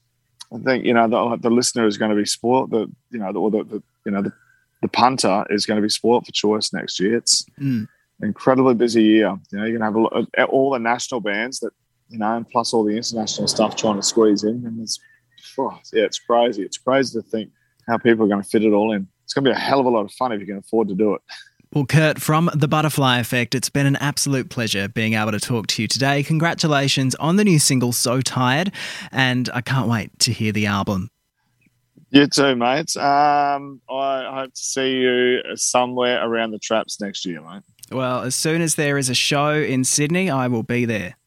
I 0.54 0.60
think 0.60 0.86
you 0.86 0.94
know 0.94 1.10
the, 1.10 1.36
the 1.42 1.54
listener 1.54 1.86
is 1.86 1.98
going 1.98 2.12
to 2.12 2.16
be 2.16 2.26
spoiled. 2.26 2.72
The 2.72 2.90
you 3.12 3.20
know 3.20 3.34
the, 3.34 3.40
or 3.42 3.52
the, 3.52 3.66
the 3.66 3.84
you 4.06 4.14
know 4.14 4.22
the, 4.22 4.32
the 4.82 4.88
punter 4.88 5.46
is 5.50 5.66
going 5.66 5.76
to 5.76 5.86
be 5.86 5.90
spoiled 5.90 6.26
for 6.26 6.32
choice 6.32 6.72
next 6.72 7.02
year. 7.02 7.18
It's 7.18 7.46
mm. 7.60 7.86
incredibly 8.24 8.76
busy 8.76 9.04
year. 9.04 9.38
You 9.52 9.58
know 9.58 9.66
you're 9.66 9.78
going 9.78 9.94
to 9.94 10.00
have 10.14 10.26
a, 10.38 10.44
all 10.46 10.72
the 10.72 10.80
national 10.80 11.20
bands 11.20 11.60
that 11.60 11.74
you 12.10 12.18
know, 12.18 12.38
and 12.38 12.50
plus 12.50 12.74
all 12.74 12.86
the 12.86 12.96
international 12.96 13.50
stuff 13.50 13.76
trying 13.76 13.98
to 13.98 14.04
squeeze 14.04 14.46
in, 14.46 14.66
and 14.66 14.80
it's 14.80 15.02
oh, 15.58 15.80
yeah, 15.94 16.04
it's 16.04 16.20
crazy. 16.20 16.64
It's 16.64 16.78
crazy 16.78 17.20
to 17.20 17.28
think 17.28 17.52
how 17.88 17.98
people 17.98 18.26
are 18.26 18.30
going 18.30 18.42
to 18.42 18.48
fit 18.48 18.64
it 18.64 18.72
all 18.72 18.92
in. 18.92 19.08
It's 19.24 19.34
going 19.34 19.46
to 19.46 19.52
be 19.52 19.56
a 19.56 19.60
hell 19.60 19.80
of 19.80 19.86
a 19.86 19.90
lot 19.90 20.06
of 20.06 20.12
fun 20.12 20.32
if 20.32 20.40
you 20.40 20.46
can 20.46 20.58
afford 20.58 20.88
to 20.90 20.96
do 20.96 21.14
it. 21.14 21.22
Well, 21.74 21.86
Kurt, 21.86 22.22
from 22.22 22.50
the 22.54 22.68
Butterfly 22.68 23.20
Effect, 23.20 23.54
it's 23.54 23.70
been 23.70 23.86
an 23.86 23.98
absolute 23.98 24.50
pleasure 24.50 24.88
being 24.88 25.16
able 25.16 25.32
to 25.32 25.40
talk 25.40 25.68
to 25.68 25.82
you 25.82 25.88
today. 25.88 26.24
Congratulations 26.24 27.14
on 27.16 27.36
the 27.36 27.44
new 27.44 27.60
single, 27.60 27.92
So 27.92 28.22
Tired, 28.22 28.72
and 29.12 29.50
I 29.54 29.60
can't 29.60 29.90
wait 29.90 30.18
to 30.20 30.32
hear 30.32 30.54
the 30.54 30.66
album. 30.66 31.10
You 32.10 32.26
too, 32.28 32.56
mate. 32.56 32.96
Um, 32.96 33.82
I 33.90 34.32
hope 34.34 34.54
to 34.54 34.62
see 34.62 34.92
you 35.02 35.42
somewhere 35.56 36.26
around 36.26 36.52
the 36.52 36.60
traps 36.60 37.02
next 37.02 37.26
year, 37.26 37.42
mate. 37.42 37.64
Well, 37.92 38.22
as 38.22 38.34
soon 38.34 38.62
as 38.62 38.76
there 38.76 38.98
is 38.98 39.10
a 39.10 39.14
show 39.14 39.54
in 39.54 39.84
Sydney, 39.84 40.30
I 40.30 40.48
will 40.48 40.64
be 40.64 40.86
there. 40.86 41.18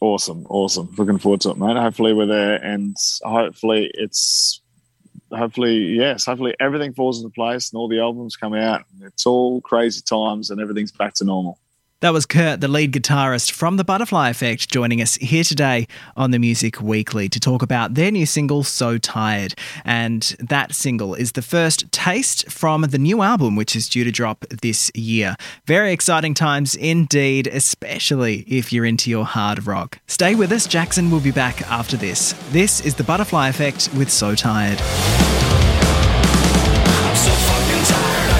Awesome, 0.00 0.46
awesome. 0.50 0.92
Looking 0.98 1.18
forward 1.18 1.40
to 1.42 1.50
it, 1.50 1.58
mate. 1.58 1.76
Hopefully 1.76 2.12
we're 2.12 2.26
there, 2.26 2.56
and 2.56 2.96
hopefully 3.22 3.90
it's 3.94 4.60
hopefully 5.32 5.76
yes, 5.76 6.24
hopefully 6.24 6.54
everything 6.60 6.92
falls 6.92 7.18
into 7.22 7.32
place 7.32 7.70
and 7.72 7.78
all 7.78 7.88
the 7.88 8.00
albums 8.00 8.36
come 8.36 8.54
out. 8.54 8.84
It's 9.02 9.26
all 9.26 9.60
crazy 9.60 10.02
times 10.02 10.50
and 10.50 10.60
everything's 10.60 10.92
back 10.92 11.14
to 11.14 11.24
normal. 11.24 11.58
That 12.04 12.12
was 12.12 12.26
Kurt, 12.26 12.60
the 12.60 12.68
lead 12.68 12.92
guitarist 12.92 13.52
from 13.52 13.78
The 13.78 13.82
Butterfly 13.82 14.28
Effect, 14.28 14.70
joining 14.70 15.00
us 15.00 15.14
here 15.14 15.42
today 15.42 15.88
on 16.18 16.32
the 16.32 16.38
Music 16.38 16.82
Weekly 16.82 17.30
to 17.30 17.40
talk 17.40 17.62
about 17.62 17.94
their 17.94 18.10
new 18.10 18.26
single, 18.26 18.62
So 18.62 18.98
Tired. 18.98 19.54
And 19.86 20.20
that 20.38 20.74
single 20.74 21.14
is 21.14 21.32
the 21.32 21.40
first 21.40 21.90
taste 21.92 22.50
from 22.50 22.82
the 22.82 22.98
new 22.98 23.22
album, 23.22 23.56
which 23.56 23.74
is 23.74 23.88
due 23.88 24.04
to 24.04 24.10
drop 24.10 24.44
this 24.50 24.90
year. 24.94 25.34
Very 25.64 25.94
exciting 25.94 26.34
times 26.34 26.76
indeed, 26.76 27.46
especially 27.46 28.44
if 28.46 28.70
you're 28.70 28.84
into 28.84 29.08
your 29.08 29.24
hard 29.24 29.66
rock. 29.66 29.98
Stay 30.06 30.34
with 30.34 30.52
us, 30.52 30.66
Jackson 30.66 31.10
will 31.10 31.20
be 31.20 31.32
back 31.32 31.62
after 31.70 31.96
this. 31.96 32.34
This 32.50 32.84
is 32.84 32.96
The 32.96 33.04
Butterfly 33.04 33.48
Effect 33.48 33.88
with 33.96 34.12
So 34.12 34.34
Tired. 34.34 34.78
I'm 34.78 34.84
so 37.16 37.30
fucking 37.30 37.84
tired. 37.86 38.33